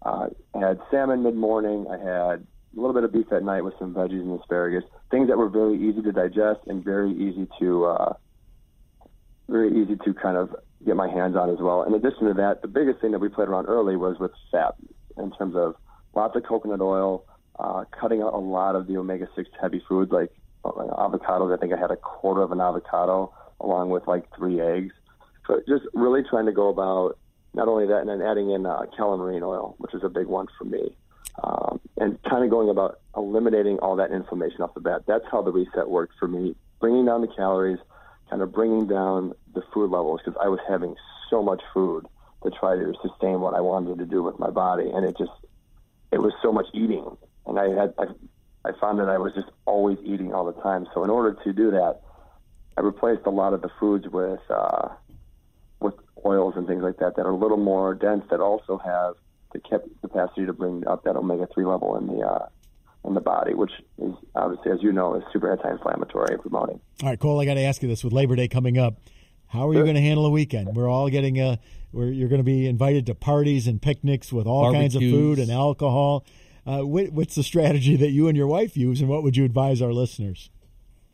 Uh, 0.02 0.28
had 0.58 0.80
salmon 0.90 1.22
mid 1.22 1.36
morning. 1.36 1.86
I 1.88 1.98
had 1.98 2.46
a 2.76 2.80
little 2.80 2.92
bit 2.92 3.04
of 3.04 3.12
beef 3.12 3.32
at 3.32 3.42
night 3.42 3.62
with 3.62 3.74
some 3.78 3.94
veggies 3.94 4.20
and 4.20 4.38
asparagus. 4.40 4.84
Things 5.10 5.28
that 5.28 5.38
were 5.38 5.48
very 5.48 5.76
easy 5.76 6.02
to 6.02 6.12
digest 6.12 6.60
and 6.66 6.84
very 6.84 7.12
easy 7.12 7.46
to 7.60 7.84
uh, 7.86 8.14
very 9.48 9.80
easy 9.80 9.96
to 9.96 10.14
kind 10.14 10.36
of 10.36 10.54
get 10.84 10.96
my 10.96 11.08
hands 11.08 11.36
on 11.36 11.50
as 11.50 11.58
well. 11.60 11.84
In 11.84 11.94
addition 11.94 12.26
to 12.26 12.34
that, 12.34 12.62
the 12.62 12.68
biggest 12.68 13.00
thing 13.00 13.12
that 13.12 13.20
we 13.20 13.28
played 13.28 13.48
around 13.48 13.66
early 13.66 13.96
was 13.96 14.18
with 14.18 14.32
fat 14.50 14.74
in 15.16 15.30
terms 15.32 15.54
of 15.56 15.76
lots 16.14 16.36
of 16.36 16.42
coconut 16.42 16.80
oil, 16.80 17.24
uh, 17.58 17.84
cutting 17.98 18.22
out 18.22 18.34
a 18.34 18.38
lot 18.38 18.76
of 18.76 18.86
the 18.86 18.96
omega 18.96 19.28
six 19.34 19.48
heavy 19.60 19.82
foods 19.88 20.12
like, 20.12 20.30
like 20.64 20.90
avocados. 20.90 21.56
I 21.56 21.60
think 21.60 21.72
I 21.72 21.78
had 21.78 21.90
a 21.90 21.96
quarter 21.96 22.42
of 22.42 22.52
an 22.52 22.60
avocado 22.60 23.32
along 23.60 23.90
with 23.90 24.06
like 24.06 24.24
three 24.36 24.60
eggs. 24.60 24.94
So 25.46 25.60
just 25.68 25.84
really 25.94 26.22
trying 26.22 26.46
to 26.46 26.52
go 26.52 26.68
about 26.68 27.18
not 27.54 27.68
only 27.68 27.86
that, 27.86 28.00
and 28.00 28.08
then 28.08 28.20
adding 28.20 28.50
in 28.50 28.66
uh, 28.66 28.82
calamine 28.96 29.42
oil, 29.42 29.74
which 29.78 29.94
is 29.94 30.02
a 30.04 30.08
big 30.08 30.26
one 30.26 30.46
for 30.58 30.64
me, 30.64 30.94
um, 31.42 31.80
and 31.96 32.22
kind 32.24 32.44
of 32.44 32.50
going 32.50 32.68
about 32.68 33.00
eliminating 33.16 33.78
all 33.78 33.96
that 33.96 34.10
inflammation 34.10 34.60
off 34.60 34.74
the 34.74 34.80
bat. 34.80 35.02
That's 35.06 35.24
how 35.30 35.40
the 35.40 35.52
reset 35.52 35.88
worked 35.88 36.14
for 36.18 36.28
me, 36.28 36.54
bringing 36.80 37.06
down 37.06 37.22
the 37.22 37.28
calories, 37.28 37.78
kind 38.28 38.42
of 38.42 38.52
bringing 38.52 38.86
down 38.86 39.32
the 39.54 39.62
food 39.72 39.90
levels 39.90 40.20
because 40.22 40.38
I 40.42 40.48
was 40.48 40.60
having 40.68 40.96
so 41.30 41.42
much 41.42 41.62
food 41.72 42.06
to 42.42 42.50
try 42.50 42.76
to 42.76 42.92
sustain 43.02 43.40
what 43.40 43.54
I 43.54 43.60
wanted 43.60 43.98
to 43.98 44.04
do 44.04 44.22
with 44.22 44.38
my 44.38 44.50
body, 44.50 44.90
and 44.90 45.06
it 45.06 45.16
just 45.16 45.32
it 46.12 46.18
was 46.18 46.32
so 46.42 46.52
much 46.52 46.66
eating, 46.74 47.16
and 47.46 47.58
I 47.58 47.68
had 47.68 47.94
I, 47.98 48.04
I 48.68 48.72
found 48.80 48.98
that 48.98 49.08
I 49.08 49.18
was 49.18 49.32
just 49.34 49.48
always 49.64 49.98
eating 50.04 50.32
all 50.32 50.44
the 50.44 50.60
time. 50.62 50.86
So 50.94 51.04
in 51.04 51.10
order 51.10 51.36
to 51.44 51.52
do 51.52 51.70
that, 51.72 52.00
I 52.76 52.80
replaced 52.80 53.26
a 53.26 53.30
lot 53.30 53.52
of 53.52 53.62
the 53.62 53.70
foods 53.80 54.06
with 54.08 54.40
uh, 54.50 54.88
with 55.80 55.94
oils 56.24 56.54
and 56.56 56.66
things 56.66 56.82
like 56.82 56.98
that 56.98 57.16
that 57.16 57.22
are 57.22 57.30
a 57.30 57.36
little 57.36 57.56
more 57.56 57.94
dense 57.94 58.24
that 58.30 58.40
also 58.40 58.78
have 58.78 59.14
the 59.52 59.60
capacity 60.00 60.46
to 60.46 60.52
bring 60.52 60.86
up 60.86 61.04
that 61.04 61.16
omega 61.16 61.46
three 61.54 61.64
level 61.64 61.96
in 61.96 62.06
the 62.06 62.26
uh, 62.26 62.48
in 63.04 63.14
the 63.14 63.20
body, 63.20 63.54
which 63.54 63.70
is 63.98 64.12
obviously, 64.34 64.72
as 64.72 64.82
you 64.82 64.92
know, 64.92 65.14
is 65.14 65.22
super 65.32 65.50
anti-inflammatory 65.50 66.34
and 66.34 66.42
promoting. 66.42 66.80
All 67.02 67.10
right, 67.10 67.18
Cole, 67.18 67.40
I 67.40 67.44
got 67.44 67.54
to 67.54 67.62
ask 67.62 67.82
you 67.82 67.88
this: 67.88 68.02
with 68.02 68.12
Labor 68.12 68.36
Day 68.36 68.48
coming 68.48 68.78
up, 68.78 68.94
how 69.46 69.68
are 69.68 69.74
you 69.74 69.82
going 69.82 69.94
to 69.94 70.00
handle 70.00 70.26
a 70.26 70.30
weekend? 70.30 70.74
We're 70.74 70.88
all 70.88 71.08
getting 71.08 71.40
a, 71.40 71.58
where 71.92 72.08
you're 72.08 72.28
going 72.28 72.40
to 72.40 72.44
be 72.44 72.66
invited 72.66 73.06
to 73.06 73.14
parties 73.14 73.66
and 73.68 73.80
picnics 73.80 74.32
with 74.32 74.46
all 74.46 74.72
Barbecues. 74.72 74.94
kinds 74.94 74.96
of 74.96 75.02
food 75.02 75.38
and 75.38 75.50
alcohol. 75.50 76.24
Uh, 76.66 76.80
what, 76.80 77.12
what's 77.12 77.36
the 77.36 77.42
strategy 77.42 77.96
that 77.96 78.10
you 78.10 78.28
and 78.28 78.36
your 78.36 78.48
wife 78.48 78.76
use, 78.76 79.00
and 79.00 79.08
what 79.08 79.22
would 79.22 79.36
you 79.36 79.44
advise 79.44 79.80
our 79.80 79.92
listeners? 79.92 80.50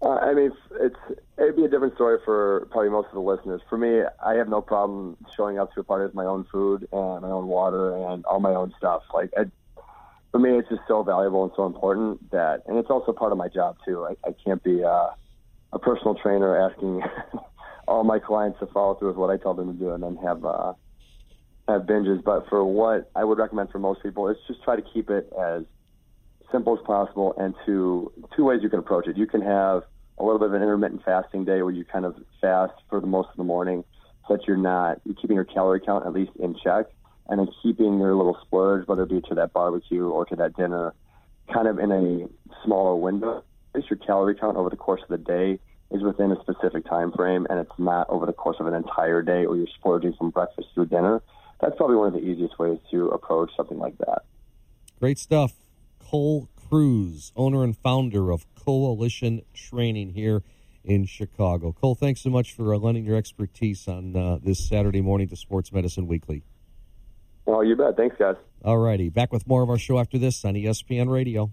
Uh, 0.01 0.17
I 0.17 0.35
mean, 0.35 0.53
it's 0.81 0.97
it'd 1.39 1.57
be 1.57 1.65
a 1.65 1.69
different 1.69 1.95
story 1.95 2.19
for 2.25 2.67
probably 2.71 2.91
most 2.91 3.09
of 3.09 3.15
the 3.15 3.21
listeners. 3.21 3.61
For 3.69 3.77
me, 3.79 4.03
I 4.25 4.35
have 4.35 4.49
no 4.49 4.61
problem 4.61 5.17
showing 5.37 5.59
up 5.59 5.73
to 5.75 5.81
a 5.81 5.85
party 5.85 6.05
with 6.05 6.15
my 6.15 6.25
own 6.25 6.45
food 6.51 6.89
and 6.91 7.23
my 7.23 7.31
own 7.31 7.47
water 7.47 7.95
and 7.95 8.25
all 8.25 8.41
my 8.41 8.55
own 8.55 8.73
stuff. 8.79 9.03
Like, 9.15 9.31
I, 9.37 9.45
for 10.33 10.39
me, 10.39 10.59
it's 10.59 10.69
just 10.69 10.83
so 10.89 11.03
valuable 11.03 11.45
and 11.45 11.53
so 11.55 11.67
important 11.67 12.31
that, 12.31 12.63
and 12.67 12.79
it's 12.79 12.91
also 12.91 13.13
part 13.13 13.33
of 13.33 13.39
my 13.39 13.49
job 13.49 13.77
too. 13.85 14.05
I, 14.05 14.17
I 14.29 14.35
can't 14.45 14.63
be 14.63 14.83
uh, 14.83 15.11
a 15.73 15.79
personal 15.79 16.15
trainer 16.15 16.57
asking 16.57 17.03
all 17.89 18.03
my 18.03 18.19
clients 18.19 18.59
to 18.61 18.67
follow 18.67 18.95
through 18.95 19.09
with 19.09 19.17
what 19.19 19.31
I 19.31 19.37
tell 19.37 19.55
them 19.55 19.73
to 19.73 19.79
do 19.79 19.91
and 19.91 20.03
then 20.03 20.17
have 20.17 20.45
uh, 20.45 20.73
have 21.69 21.83
binges. 21.83 22.23
But 22.23 22.49
for 22.49 22.65
what 22.65 23.11
I 23.15 23.25
would 23.25 23.39
recommend 23.39 23.71
for 23.71 23.79
most 23.79 24.03
people 24.03 24.29
is 24.29 24.37
just 24.47 24.63
try 24.63 24.77
to 24.77 24.83
keep 24.83 25.11
it 25.11 25.33
as 25.39 25.65
simple 26.51 26.77
as 26.77 26.85
possible 26.85 27.35
and 27.39 27.55
two 27.65 28.13
two 28.37 28.45
ways 28.45 28.61
you 28.63 28.69
can 28.69 28.79
approach 28.79 29.07
it. 29.07 29.17
You 29.17 29.27
can 29.27 29.43
have 29.43 29.83
a 30.19 30.25
little 30.25 30.39
bit 30.39 30.49
of 30.49 30.55
an 30.55 30.63
intermittent 30.63 31.03
fasting 31.05 31.45
day 31.45 31.63
where 31.63 31.73
you 31.73 31.85
kind 31.85 32.05
of 32.05 32.17
fast 32.41 32.75
for 32.91 33.01
the 33.01 33.07
most 33.07 33.31
of 33.31 33.37
the 33.37 33.45
morning 33.45 33.85
so 34.29 34.37
that 34.37 34.47
you're 34.47 34.57
not 34.57 35.01
you're 35.05 35.15
keeping 35.15 35.37
your 35.37 35.45
calorie 35.45 35.81
count 35.81 36.07
at 36.07 36.13
least 36.13 36.33
in 36.39 36.55
check 36.63 36.87
and 37.29 37.39
then 37.39 37.49
keeping 37.63 37.99
your 37.99 38.15
little 38.15 38.37
splurge, 38.43 38.87
whether 38.87 39.05
it 39.05 39.09
be 39.09 39.21
to 39.23 39.35
that 39.35 39.53
barbecue 39.53 40.07
or 40.07 40.25
to 40.27 40.37
that 40.37 40.57
dinner, 40.57 40.93
kind 41.53 41.69
of 41.69 41.79
in 41.79 41.93
a 41.93 42.29
smaller 42.65 42.97
window. 42.97 43.45
At 43.75 43.81
least 43.81 43.91
your 43.91 43.99
calorie 43.99 44.35
count 44.35 44.57
over 44.57 44.69
the 44.69 44.77
course 44.77 45.01
of 45.03 45.09
the 45.09 45.19
day 45.19 45.59
is 45.91 46.03
within 46.03 46.33
a 46.33 46.41
specific 46.41 46.85
time 46.87 47.13
frame 47.13 47.47
and 47.49 47.59
it's 47.59 47.79
not 47.79 48.09
over 48.11 48.27
the 48.27 48.33
course 48.33 48.57
of 48.61 48.67
an 48.67 48.75
entire 48.75 49.23
day 49.23 49.45
or 49.45 49.57
you're 49.57 49.67
splurging 49.79 50.15
from 50.15 50.31
breakfast 50.31 50.69
through 50.75 50.87
dinner. 50.87 51.23
That's 51.63 51.77
probably 51.77 51.97
one 51.97 52.09
of 52.09 52.15
the 52.15 52.21
easiest 52.21 52.59
ways 52.59 52.79
to 52.91 53.09
approach 53.09 53.53
something 53.57 53.79
like 53.79 53.97
that. 53.99 54.25
Great 54.99 55.19
stuff. 55.19 55.55
Cole 56.01 56.49
Cruz, 56.57 57.33
owner 57.37 57.63
and 57.63 57.77
founder 57.77 58.33
of 58.33 58.45
Coalition 58.57 59.43
Training 59.55 60.11
here 60.11 60.43
in 60.85 61.07
Chicago. 61.07 61.73
Cole, 61.73 61.95
thanks 61.95 62.21
so 62.21 62.31
much 62.31 62.53
for 62.53 62.75
uh, 62.75 62.79
lending 62.79 63.05
your 63.05 63.17
expertise 63.17 63.87
on 63.87 64.17
uh, 64.17 64.39
this 64.43 64.69
Saturday 64.69 65.01
morning 65.01 65.29
to 65.29 65.37
Sports 65.37 65.73
Medicine 65.73 66.09
Weekly. 66.09 66.43
Well, 67.47 67.65
you 67.65 67.77
bet. 67.77 67.97
Thanks, 67.97 68.17
guys. 68.19 68.37
All 68.65 68.79
righty. 68.79 69.09
Back 69.09 69.33
with 69.33 69.47
more 69.47 69.63
of 69.63 69.71
our 69.71 69.79
show 69.79 70.01
after 70.01 70.19
this 70.19 70.45
on 70.45 70.55
ESPN 70.55 71.09
Radio. 71.11 71.53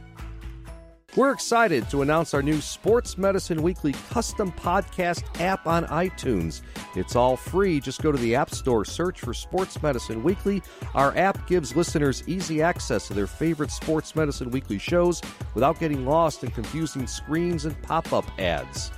We're 1.17 1.33
excited 1.33 1.89
to 1.89 2.03
announce 2.03 2.33
our 2.33 2.41
new 2.41 2.61
Sports 2.61 3.17
Medicine 3.17 3.61
Weekly 3.61 3.91
custom 4.09 4.49
podcast 4.53 5.41
app 5.41 5.67
on 5.67 5.85
iTunes. 5.87 6.61
It's 6.95 7.17
all 7.17 7.35
free. 7.35 7.81
Just 7.81 8.01
go 8.01 8.13
to 8.13 8.17
the 8.17 8.33
App 8.33 8.49
Store, 8.49 8.85
search 8.85 9.19
for 9.19 9.33
Sports 9.33 9.83
Medicine 9.83 10.23
Weekly. 10.23 10.63
Our 10.95 11.13
app 11.17 11.49
gives 11.49 11.75
listeners 11.75 12.23
easy 12.27 12.61
access 12.61 13.07
to 13.07 13.13
their 13.13 13.27
favorite 13.27 13.71
Sports 13.71 14.15
Medicine 14.15 14.51
Weekly 14.51 14.77
shows 14.79 15.21
without 15.53 15.81
getting 15.81 16.05
lost 16.05 16.45
in 16.45 16.51
confusing 16.51 17.05
screens 17.07 17.65
and 17.65 17.79
pop 17.81 18.13
up 18.13 18.25
ads. 18.39 18.89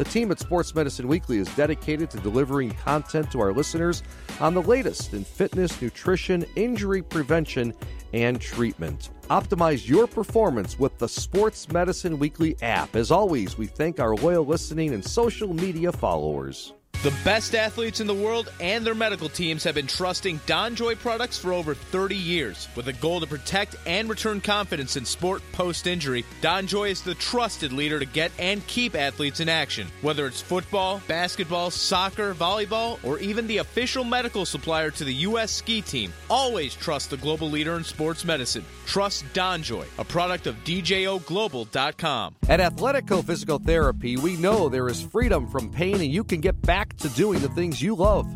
The 0.00 0.08
team 0.08 0.32
at 0.32 0.40
Sports 0.40 0.74
Medicine 0.74 1.08
Weekly 1.08 1.36
is 1.36 1.56
dedicated 1.56 2.08
to 2.12 2.20
delivering 2.20 2.70
content 2.70 3.30
to 3.32 3.40
our 3.40 3.52
listeners 3.52 4.02
on 4.40 4.54
the 4.54 4.62
latest 4.62 5.12
in 5.12 5.24
fitness, 5.24 5.82
nutrition, 5.82 6.46
injury 6.56 7.02
prevention, 7.02 7.74
and 8.14 8.40
treatment. 8.40 9.10
Optimize 9.28 9.86
your 9.86 10.06
performance 10.06 10.78
with 10.78 10.96
the 10.96 11.06
Sports 11.06 11.70
Medicine 11.70 12.18
Weekly 12.18 12.56
app. 12.62 12.96
As 12.96 13.10
always, 13.10 13.58
we 13.58 13.66
thank 13.66 14.00
our 14.00 14.16
loyal 14.16 14.46
listening 14.46 14.94
and 14.94 15.04
social 15.04 15.52
media 15.52 15.92
followers. 15.92 16.72
The 17.02 17.16
best 17.24 17.54
athletes 17.54 18.00
in 18.00 18.06
the 18.06 18.14
world 18.14 18.52
and 18.60 18.84
their 18.84 18.94
medical 18.94 19.30
teams 19.30 19.64
have 19.64 19.74
been 19.74 19.86
trusting 19.86 20.38
DonJoy 20.40 20.98
products 20.98 21.38
for 21.38 21.54
over 21.54 21.74
30 21.74 22.14
years. 22.14 22.68
With 22.76 22.88
a 22.88 22.92
goal 22.92 23.20
to 23.20 23.26
protect 23.26 23.74
and 23.86 24.06
return 24.06 24.42
confidence 24.42 24.98
in 24.98 25.06
sport 25.06 25.40
post 25.50 25.86
injury, 25.86 26.26
DonJoy 26.42 26.90
is 26.90 27.00
the 27.00 27.14
trusted 27.14 27.72
leader 27.72 27.98
to 27.98 28.04
get 28.04 28.32
and 28.38 28.66
keep 28.66 28.94
athletes 28.94 29.40
in 29.40 29.48
action. 29.48 29.88
Whether 30.02 30.26
it's 30.26 30.42
football, 30.42 31.00
basketball, 31.08 31.70
soccer, 31.70 32.34
volleyball, 32.34 33.02
or 33.02 33.18
even 33.20 33.46
the 33.46 33.58
official 33.58 34.04
medical 34.04 34.44
supplier 34.44 34.90
to 34.90 35.02
the 35.04 35.14
U.S. 35.24 35.52
ski 35.52 35.80
team, 35.80 36.12
always 36.28 36.74
trust 36.74 37.08
the 37.08 37.16
global 37.16 37.48
leader 37.48 37.78
in 37.78 37.84
sports 37.84 38.26
medicine. 38.26 38.66
Trust 38.84 39.24
DonJoy, 39.32 39.86
a 39.98 40.04
product 40.04 40.46
of 40.46 40.54
DJOGlobal.com. 40.64 42.34
At 42.46 42.60
Athletico 42.60 43.24
Physical 43.24 43.58
Therapy, 43.58 44.18
we 44.18 44.36
know 44.36 44.68
there 44.68 44.88
is 44.88 45.00
freedom 45.00 45.48
from 45.48 45.70
pain 45.70 45.94
and 45.94 46.12
you 46.12 46.24
can 46.24 46.40
get 46.42 46.60
back 46.60 46.89
to 46.98 47.08
doing 47.10 47.40
the 47.40 47.48
things 47.48 47.80
you 47.82 47.94
love. 47.94 48.26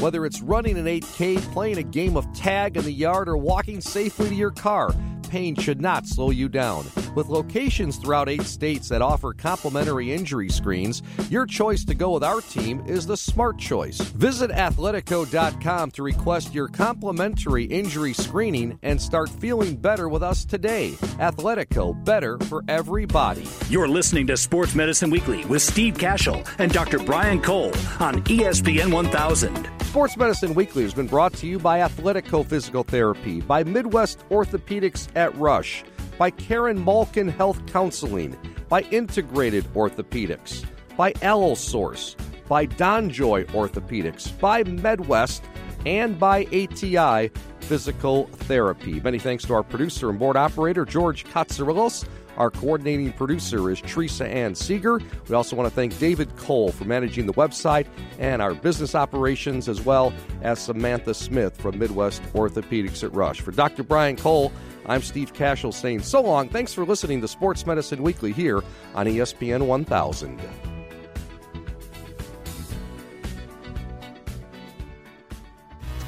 Whether 0.00 0.26
it's 0.26 0.42
running 0.42 0.76
an 0.76 0.86
8K, 0.86 1.40
playing 1.52 1.78
a 1.78 1.82
game 1.82 2.16
of 2.16 2.32
tag 2.34 2.76
in 2.76 2.84
the 2.84 2.92
yard, 2.92 3.28
or 3.28 3.36
walking 3.36 3.80
safely 3.80 4.28
to 4.28 4.34
your 4.34 4.50
car, 4.50 4.94
pain 5.28 5.54
should 5.56 5.80
not 5.80 6.06
slow 6.06 6.30
you 6.30 6.48
down. 6.48 6.84
With 7.14 7.28
locations 7.28 7.96
throughout 7.96 8.28
eight 8.28 8.42
states 8.42 8.88
that 8.88 9.02
offer 9.02 9.32
complimentary 9.32 10.12
injury 10.12 10.48
screens, 10.48 11.02
your 11.30 11.46
choice 11.46 11.84
to 11.84 11.94
go 11.94 12.12
with 12.12 12.24
our 12.24 12.40
team 12.40 12.82
is 12.86 13.06
the 13.06 13.16
smart 13.16 13.58
choice. 13.58 14.00
Visit 14.00 14.50
athletico.com 14.50 15.90
to 15.92 16.02
request 16.02 16.54
your 16.54 16.68
complimentary 16.68 17.64
injury 17.64 18.12
screening 18.12 18.78
and 18.82 19.00
start 19.00 19.28
feeling 19.28 19.76
better 19.76 20.08
with 20.08 20.22
us 20.22 20.44
today. 20.44 20.92
Athletico, 21.18 22.04
better 22.04 22.38
for 22.40 22.64
everybody. 22.68 23.46
You're 23.68 23.88
listening 23.88 24.26
to 24.28 24.36
Sports 24.36 24.74
Medicine 24.74 25.10
Weekly 25.10 25.44
with 25.44 25.62
Steve 25.62 25.94
Kashul 25.94 26.48
and 26.58 26.72
Dr. 26.72 26.98
Brian 26.98 27.40
Cole 27.40 27.72
on 28.00 28.22
ESPN 28.24 28.92
1000. 28.92 29.68
Sports 29.84 30.16
Medicine 30.16 30.54
Weekly 30.54 30.82
has 30.82 30.92
been 30.92 31.06
brought 31.06 31.32
to 31.34 31.46
you 31.46 31.56
by 31.56 31.78
Athletico 31.78 32.44
Physical 32.44 32.82
Therapy, 32.82 33.40
by 33.40 33.62
Midwest 33.62 34.28
Orthopedics 34.28 35.06
at 35.14 35.32
Rush, 35.36 35.84
by 36.18 36.30
Karen 36.30 36.84
Malkin 36.84 37.28
Health 37.28 37.64
Counseling, 37.66 38.36
by 38.68 38.82
Integrated 38.90 39.64
Orthopedics, 39.74 40.64
by 40.96 41.12
Allosource, 41.22 42.16
by 42.48 42.66
Donjoy 42.66 43.44
Orthopedics, 43.46 44.38
by 44.38 44.62
MedWest, 44.62 45.42
and 45.86 46.18
by 46.18 46.44
ATI 46.46 47.30
Physical 47.60 48.26
Therapy. 48.26 49.00
Many 49.00 49.18
thanks 49.18 49.44
to 49.44 49.54
our 49.54 49.62
producer 49.62 50.10
and 50.10 50.18
board 50.18 50.36
operator, 50.36 50.84
George 50.84 51.24
Katsarilos. 51.24 52.06
Our 52.36 52.50
coordinating 52.50 53.12
producer 53.12 53.70
is 53.70 53.80
Teresa 53.80 54.26
Ann 54.26 54.54
Seeger. 54.54 55.00
We 55.28 55.34
also 55.34 55.56
want 55.56 55.68
to 55.68 55.74
thank 55.74 55.98
David 55.98 56.34
Cole 56.36 56.72
for 56.72 56.84
managing 56.84 57.26
the 57.26 57.32
website 57.34 57.86
and 58.18 58.42
our 58.42 58.54
business 58.54 58.94
operations, 58.94 59.68
as 59.68 59.80
well 59.80 60.12
as 60.42 60.58
Samantha 60.58 61.14
Smith 61.14 61.56
from 61.56 61.78
Midwest 61.78 62.22
Orthopedics 62.32 63.04
at 63.04 63.12
Rush. 63.14 63.40
For 63.40 63.52
Dr. 63.52 63.82
Brian 63.82 64.16
Cole, 64.16 64.52
I'm 64.86 65.02
Steve 65.02 65.32
Kashul 65.32 65.72
saying 65.72 66.02
so 66.02 66.20
long. 66.20 66.48
Thanks 66.48 66.74
for 66.74 66.84
listening 66.84 67.20
to 67.20 67.28
Sports 67.28 67.66
Medicine 67.66 68.02
Weekly 68.02 68.32
here 68.32 68.62
on 68.94 69.06
ESPN 69.06 69.66
1000. 69.66 70.40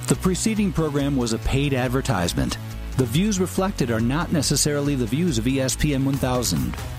The 0.09 0.17
preceding 0.17 0.73
program 0.73 1.17
was 1.17 1.33
a 1.33 1.39
paid 1.39 1.75
advertisement. 1.75 2.59
The 2.97 3.05
views 3.05 3.39
reflected 3.39 3.91
are 3.91 4.01
not 4.01 4.33
necessarily 4.33 4.95
the 4.95 5.05
views 5.05 5.37
of 5.37 5.45
ESPN 5.45 6.03
1000. 6.03 6.96